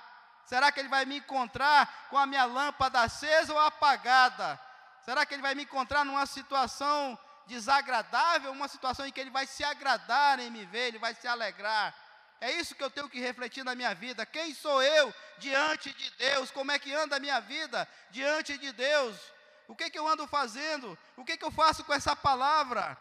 Será 0.45 0.71
que 0.71 0.81
ele 0.81 0.91
vai 0.91 1.07
me 1.07 1.17
encontrar 1.17 2.09
com 2.11 2.19
a 2.19 2.27
minha 2.27 2.45
lâmpada 2.45 3.01
acesa 3.01 3.55
ou 3.55 3.59
apagada? 3.59 4.61
Será 5.03 5.25
que 5.25 5.33
ele 5.33 5.41
vai 5.41 5.55
me 5.55 5.63
encontrar 5.63 6.05
numa 6.05 6.27
situação 6.27 7.19
desagradável, 7.47 8.53
uma 8.53 8.69
situação 8.69 9.07
em 9.07 9.13
que 9.13 9.19
ele 9.19 9.31
vai 9.31 9.47
se 9.47 9.65
agradar 9.65 10.39
em 10.39 10.51
me 10.51 10.67
ver, 10.67 10.89
ele 10.89 10.99
vai 10.99 11.15
se 11.15 11.27
alegrar? 11.27 11.95
É 12.43 12.51
isso 12.51 12.75
que 12.75 12.83
eu 12.83 12.91
tenho 12.91 13.09
que 13.09 13.21
refletir 13.21 13.63
na 13.63 13.73
minha 13.73 13.95
vida. 13.95 14.27
Quem 14.27 14.53
sou 14.53 14.83
eu 14.83 15.15
diante 15.39 15.93
de 15.95 16.11
Deus? 16.17 16.51
Como 16.51 16.73
é 16.73 16.79
que 16.79 16.93
anda 16.93 17.15
a 17.15 17.21
minha 17.21 17.39
vida 17.39 17.89
diante 18.11 18.59
de 18.59 18.73
Deus? 18.73 19.17
O 19.69 19.77
que, 19.77 19.89
que 19.89 19.97
eu 19.97 20.09
ando 20.09 20.27
fazendo? 20.27 20.99
O 21.17 21.25
que, 21.25 21.37
que 21.37 21.45
eu 21.45 21.53
faço 21.53 21.85
com 21.85 21.95
essa 21.95 22.17
palavra? 22.17 22.99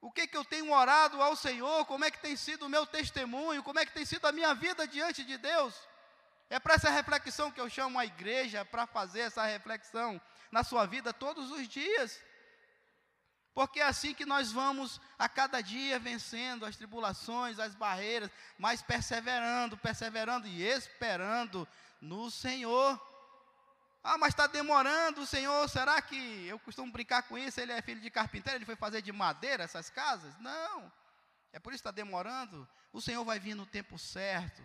O 0.00 0.10
que, 0.10 0.26
que 0.26 0.36
eu 0.36 0.44
tenho 0.44 0.72
orado 0.72 1.22
ao 1.22 1.36
Senhor? 1.36 1.86
Como 1.86 2.04
é 2.04 2.10
que 2.10 2.18
tem 2.18 2.34
sido 2.34 2.66
o 2.66 2.68
meu 2.68 2.84
testemunho? 2.86 3.62
Como 3.62 3.78
é 3.78 3.86
que 3.86 3.92
tem 3.92 4.04
sido 4.04 4.26
a 4.26 4.32
minha 4.32 4.52
vida 4.52 4.84
diante 4.88 5.22
de 5.22 5.38
Deus? 5.38 5.72
É 6.50 6.58
para 6.58 6.74
essa 6.74 6.90
reflexão 6.90 7.52
que 7.52 7.60
eu 7.60 7.70
chamo 7.70 8.00
a 8.00 8.04
igreja 8.04 8.64
para 8.64 8.88
fazer 8.88 9.20
essa 9.20 9.44
reflexão 9.44 10.20
na 10.50 10.64
sua 10.64 10.86
vida 10.86 11.12
todos 11.12 11.52
os 11.52 11.68
dias. 11.68 12.20
Porque 13.56 13.80
é 13.80 13.86
assim 13.86 14.12
que 14.12 14.26
nós 14.26 14.52
vamos 14.52 15.00
a 15.18 15.30
cada 15.30 15.62
dia 15.62 15.98
vencendo 15.98 16.66
as 16.66 16.76
tribulações, 16.76 17.58
as 17.58 17.74
barreiras, 17.74 18.30
mas 18.58 18.82
perseverando, 18.82 19.78
perseverando 19.78 20.46
e 20.46 20.62
esperando 20.62 21.66
no 21.98 22.30
Senhor. 22.30 23.00
Ah, 24.04 24.18
mas 24.18 24.34
está 24.34 24.46
demorando, 24.46 25.22
o 25.22 25.26
Senhor, 25.26 25.66
será 25.70 26.02
que 26.02 26.46
eu 26.46 26.58
costumo 26.58 26.92
brincar 26.92 27.22
com 27.22 27.38
isso? 27.38 27.58
Ele 27.58 27.72
é 27.72 27.80
filho 27.80 28.02
de 28.02 28.10
carpinteiro, 28.10 28.58
ele 28.58 28.66
foi 28.66 28.76
fazer 28.76 29.00
de 29.00 29.10
madeira 29.10 29.64
essas 29.64 29.88
casas? 29.88 30.38
Não. 30.38 30.92
É 31.50 31.58
por 31.58 31.72
isso 31.72 31.82
que 31.82 31.88
está 31.88 31.90
demorando. 31.90 32.68
O 32.92 33.00
Senhor 33.00 33.24
vai 33.24 33.40
vir 33.40 33.54
no 33.54 33.64
tempo 33.64 33.98
certo. 33.98 34.62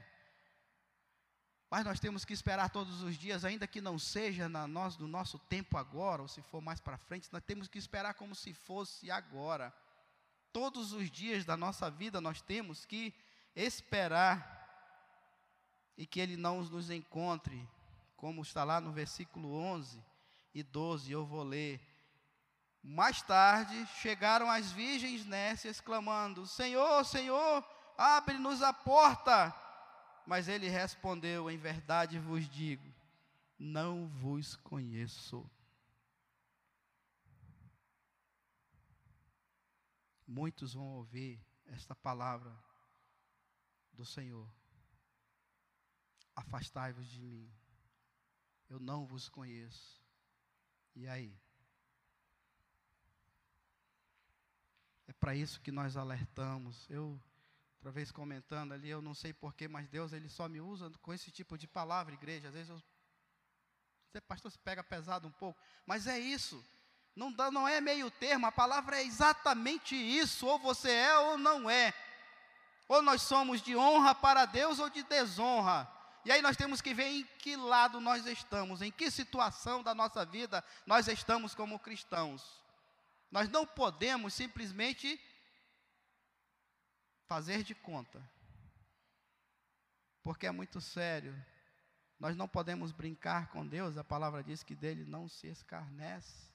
Mas 1.72 1.86
nós 1.86 2.02
temos 2.02 2.26
que 2.26 2.34
esperar 2.34 2.70
todos 2.70 3.02
os 3.02 3.18
dias, 3.18 3.46
ainda 3.46 3.66
que 3.66 3.80
não 3.80 3.98
seja 3.98 4.50
na 4.50 4.68
nós, 4.68 4.98
no 4.98 5.08
nosso 5.08 5.40
tempo 5.40 5.78
agora, 5.78 6.22
ou 6.22 6.28
se 6.28 6.42
for 6.42 6.62
mais 6.62 6.82
para 6.82 6.98
frente, 6.98 7.30
nós 7.32 7.42
temos 7.42 7.70
que 7.70 7.80
esperar 7.80 8.14
como 8.14 8.36
se 8.36 8.54
fosse 8.54 9.10
agora. 9.10 9.74
Todos 10.52 10.92
os 10.92 11.10
dias 11.10 11.46
da 11.46 11.56
nossa 11.56 11.90
vida 11.90 12.20
nós 12.20 12.42
temos 12.42 12.86
que 12.86 13.14
esperar 13.56 14.60
e 15.98 16.06
que 16.06 16.20
Ele 16.20 16.36
não 16.36 16.62
nos 16.62 16.90
encontre, 16.90 17.66
como 18.18 18.42
está 18.42 18.66
lá 18.66 18.82
no 18.82 18.92
versículo 18.92 19.54
11 19.54 20.04
e 20.54 20.62
12, 20.64 21.10
eu 21.10 21.26
vou 21.26 21.42
ler. 21.42 21.80
Mais 22.84 23.22
tarde 23.22 23.88
chegaram 24.02 24.52
as 24.52 24.74
virgens 24.74 25.26
nécias, 25.26 25.80
clamando: 25.80 26.46
Senhor, 26.46 27.06
Senhor, 27.06 27.64
abre-nos 27.98 28.62
a 28.62 28.74
porta. 28.74 29.56
Mas 30.26 30.48
ele 30.48 30.68
respondeu: 30.68 31.50
Em 31.50 31.58
verdade 31.58 32.20
vos 32.20 32.48
digo, 32.50 32.92
não 33.58 34.08
vos 34.08 34.56
conheço. 34.56 35.50
Muitos 40.28 40.74
vão 40.74 40.96
ouvir 40.96 41.40
esta 41.66 41.94
palavra 41.94 42.56
do 43.94 44.06
Senhor. 44.06 44.48
Afastai-vos 46.36 47.08
de 47.08 47.22
mim, 47.22 47.52
eu 48.70 48.80
não 48.80 49.06
vos 49.06 49.28
conheço. 49.28 50.02
E 50.96 51.08
aí? 51.08 51.38
É 55.08 55.14
para 55.14 55.36
isso 55.36 55.60
que 55.60 55.72
nós 55.72 55.98
alertamos. 55.98 56.90
Eu 56.90 57.22
outra 57.82 57.92
vez 57.92 58.12
comentando 58.12 58.74
ali, 58.74 58.90
eu 58.90 59.02
não 59.02 59.16
sei 59.16 59.34
porquê, 59.34 59.68
mas 59.68 59.88
Deus 59.88 60.14
ele 60.14 60.30
só 60.30 60.48
me 60.48 60.62
usa 60.62 60.92
com 61.02 61.12
esse 61.12 61.32
tipo 61.32 61.58
de 61.58 61.68
palavra, 61.68 62.14
igreja. 62.14 62.50
Às 62.50 62.54
vezes 62.54 62.70
eu, 62.70 62.80
você, 64.08 64.22
pastor, 64.22 64.52
se 64.52 64.60
pega 64.60 64.84
pesado 64.84 65.28
um 65.28 65.32
pouco, 65.32 65.60
mas 65.84 66.06
é 66.06 66.20
isso. 66.20 66.64
Não, 67.16 67.32
dá, 67.32 67.50
não 67.50 67.68
é 67.68 67.82
meio 67.82 68.12
termo, 68.12 68.46
a 68.46 68.52
palavra 68.52 68.98
é 68.98 69.04
exatamente 69.04 69.96
isso, 69.96 70.46
ou 70.46 70.60
você 70.60 70.92
é 70.92 71.18
ou 71.18 71.40
não 71.40 71.68
é. 71.68 71.92
Ou 72.88 73.02
nós 73.02 73.24
somos 73.24 73.64
de 73.64 73.76
honra 73.76 74.14
para 74.14 74.46
Deus 74.46 74.78
ou 74.78 74.88
de 74.88 75.02
desonra. 75.02 75.92
E 76.24 76.32
aí 76.32 76.40
nós 76.40 76.56
temos 76.56 76.82
que 76.82 76.94
ver 76.94 77.08
em 77.08 77.24
que 77.40 77.56
lado 77.56 78.00
nós 78.00 78.28
estamos, 78.28 78.84
em 78.84 78.92
que 78.92 79.10
situação 79.10 79.82
da 79.82 79.96
nossa 79.96 80.24
vida 80.24 80.64
nós 80.86 81.08
estamos 81.08 81.56
como 81.56 81.80
cristãos. 81.80 82.62
Nós 83.32 83.50
não 83.50 83.66
podemos 83.66 84.36
simplesmente 84.36 85.20
fazer 87.32 87.64
de 87.64 87.74
conta. 87.74 88.22
Porque 90.22 90.46
é 90.46 90.52
muito 90.52 90.82
sério. 90.82 91.34
Nós 92.20 92.36
não 92.36 92.46
podemos 92.46 92.92
brincar 92.92 93.48
com 93.48 93.66
Deus, 93.66 93.96
a 93.96 94.04
palavra 94.04 94.44
diz 94.44 94.64
que 94.64 94.76
dele 94.76 95.06
não 95.06 95.30
se 95.30 95.48
escarnece. 95.48 96.52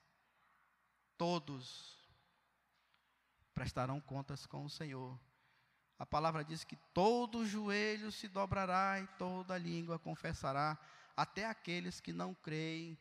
Todos 1.16 1.98
prestarão 3.54 4.02
contas 4.02 4.44
com 4.44 4.66
o 4.66 4.68
Senhor. 4.68 5.18
A 5.98 6.04
palavra 6.04 6.44
diz 6.44 6.62
que 6.62 6.76
todo 6.92 7.46
joelho 7.46 8.12
se 8.12 8.28
dobrará 8.28 9.00
e 9.00 9.06
toda 9.16 9.56
língua 9.56 9.98
confessará, 9.98 10.78
até 11.16 11.46
aqueles 11.46 12.02
que 12.02 12.12
não 12.12 12.34
creem 12.34 12.98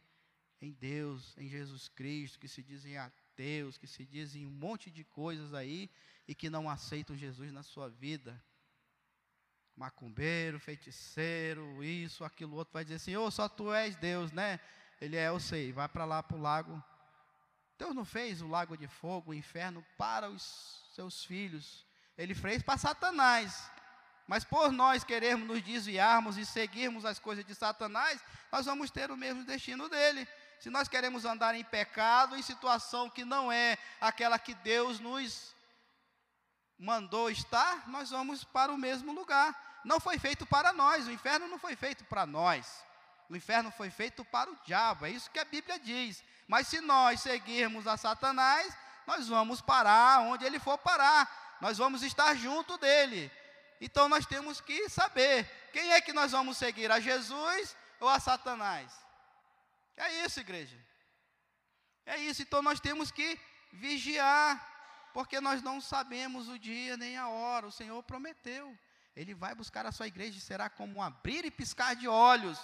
em 0.62 0.72
Deus, 0.72 1.38
em 1.38 1.50
Jesus 1.50 1.90
Cristo, 1.90 2.40
que 2.40 2.48
se 2.48 2.64
dizem 2.64 2.98
ateus, 2.98 3.78
que 3.78 3.86
se 3.86 4.06
dizem 4.06 4.48
um 4.48 4.58
monte 4.66 4.90
de 4.90 5.04
coisas 5.04 5.54
aí, 5.54 5.92
e 6.28 6.34
que 6.34 6.50
não 6.50 6.70
aceitam 6.70 7.16
Jesus 7.16 7.52
na 7.52 7.64
sua 7.64 7.90
vida. 7.90 8.42
Macumbeiro, 9.76 10.60
feiticeiro, 10.60 11.84
isso, 11.84 12.24
aquilo 12.24 12.56
outro, 12.56 12.74
vai 12.74 12.84
dizer 12.84 12.96
assim: 12.96 13.16
Ô, 13.16 13.26
oh, 13.26 13.32
só 13.32 13.50
tu 13.50 13.74
és 13.74 13.96
Deus, 13.96 14.32
né? 14.32 14.60
Ele 15.02 15.18
é, 15.18 15.28
eu 15.28 15.40
sei, 15.40 15.72
vai 15.72 15.88
para 15.90 16.06
lá 16.06 16.24
para 16.24 16.38
o 16.38 16.42
lago. 16.42 16.84
Deus 17.78 17.94
não 17.94 18.06
fez 18.06 18.42
o 18.42 18.48
lago 18.48 18.78
de 18.78 18.88
fogo, 18.88 19.32
o 19.32 19.34
inferno, 19.34 19.86
para 19.98 20.30
os 20.30 20.82
seus 20.94 21.26
filhos. 21.26 21.86
Ele 22.18 22.34
fez 22.34 22.64
para 22.64 22.78
Satanás. 22.78 23.70
Mas 24.28 24.44
por 24.44 24.72
nós 24.72 25.04
querermos 25.04 25.48
nos 25.48 25.62
desviarmos 25.62 26.38
e 26.38 26.46
seguirmos 26.46 27.06
as 27.06 27.20
coisas 27.20 27.46
de 27.46 27.54
Satanás, 27.54 28.24
nós 28.52 28.66
vamos 28.66 28.90
ter 28.90 29.12
o 29.12 29.18
mesmo 29.18 29.44
destino 29.44 29.88
dele. 29.88 30.28
Se 30.60 30.70
nós 30.70 30.88
queremos 30.88 31.26
andar 31.26 31.54
em 31.54 31.64
pecado, 31.64 32.36
em 32.36 32.42
situação 32.42 33.10
que 33.10 33.24
não 33.24 33.52
é 33.52 33.78
aquela 34.02 34.40
que 34.40 34.56
Deus 34.56 35.00
nos 35.00 35.55
mandou 36.78 37.30
estar, 37.30 37.88
nós 37.88 38.10
vamos 38.10 38.44
para 38.44 38.72
o 38.72 38.78
mesmo 38.78 39.14
lugar. 39.14 39.82
Não 39.84 40.00
foi 40.00 40.18
feito 40.18 40.46
para 40.46 40.74
nós, 40.74 41.08
o 41.08 41.12
inferno 41.12 41.48
não 41.48 41.60
foi 41.60 41.76
feito 41.76 42.04
para 42.06 42.26
nós. 42.26 42.84
O 43.30 43.36
inferno 43.36 43.72
foi 43.72 43.90
feito 43.90 44.24
para 44.26 44.50
o 44.52 44.58
diabo, 44.64 45.06
é 45.06 45.10
isso 45.10 45.32
que 45.32 45.40
a 45.40 45.46
Bíblia 45.46 45.80
diz. 45.80 46.24
Mas 46.48 46.68
se 46.68 46.80
nós 46.82 47.22
seguirmos 47.22 47.88
a 47.88 47.98
Satanás, 47.98 48.76
nós 49.08 49.28
vamos 49.28 49.62
parar 49.62 50.22
onde 50.22 50.46
ele 50.46 50.60
for 50.60 50.78
parar. 50.78 51.58
Nós 51.62 51.78
vamos 51.78 52.04
estar 52.04 52.36
junto 52.36 52.78
dele. 52.78 53.32
Então 53.80 54.08
nós 54.08 54.26
temos 54.26 54.62
que 54.62 54.90
saber 54.90 55.50
quem 55.72 55.92
é 55.92 56.02
que 56.02 56.14
nós 56.14 56.32
vamos 56.32 56.58
seguir, 56.58 56.92
a 56.92 57.00
Jesus 57.00 57.76
ou 58.00 58.08
a 58.08 58.20
Satanás. 58.20 58.92
É 59.98 60.26
isso, 60.26 60.40
igreja. 60.40 60.78
É 62.06 62.18
isso. 62.18 62.42
Então 62.42 62.62
nós 62.62 62.80
temos 62.80 63.12
que 63.12 63.40
vigiar 63.74 64.75
porque 65.16 65.40
nós 65.40 65.62
não 65.62 65.80
sabemos 65.80 66.50
o 66.50 66.60
dia 66.60 66.98
nem 66.98 67.16
a 67.16 67.30
hora. 67.30 67.68
O 67.68 67.72
Senhor 67.72 68.04
prometeu. 68.04 68.78
Ele 69.16 69.34
vai 69.34 69.56
buscar 69.56 69.86
a 69.86 69.92
sua 69.94 70.08
igreja 70.08 70.38
e 70.38 70.42
será 70.42 70.70
como 70.70 70.98
um 70.98 71.02
abrir 71.02 71.46
e 71.46 71.50
piscar 71.50 71.96
de 71.96 72.06
olhos. 72.06 72.60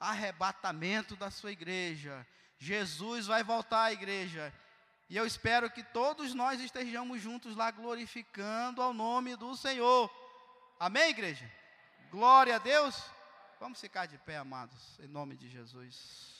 Arrebatamento 0.00 1.14
da 1.14 1.30
sua 1.30 1.52
igreja. 1.52 2.26
Jesus 2.58 3.28
vai 3.28 3.44
voltar 3.44 3.84
à 3.84 3.92
igreja. 3.92 4.52
E 5.08 5.16
eu 5.16 5.24
espero 5.24 5.70
que 5.70 5.84
todos 5.84 6.34
nós 6.34 6.60
estejamos 6.60 7.22
juntos 7.22 7.54
lá 7.54 7.70
glorificando 7.70 8.82
ao 8.82 8.92
nome 8.92 9.36
do 9.36 9.56
Senhor. 9.56 10.10
Amém, 10.80 11.10
igreja? 11.10 11.48
Glória 12.10 12.56
a 12.56 12.58
Deus. 12.58 13.00
Vamos 13.60 13.80
ficar 13.80 14.06
de 14.06 14.18
pé, 14.18 14.38
amados, 14.38 14.98
em 14.98 15.06
nome 15.06 15.36
de 15.36 15.48
Jesus. 15.48 16.37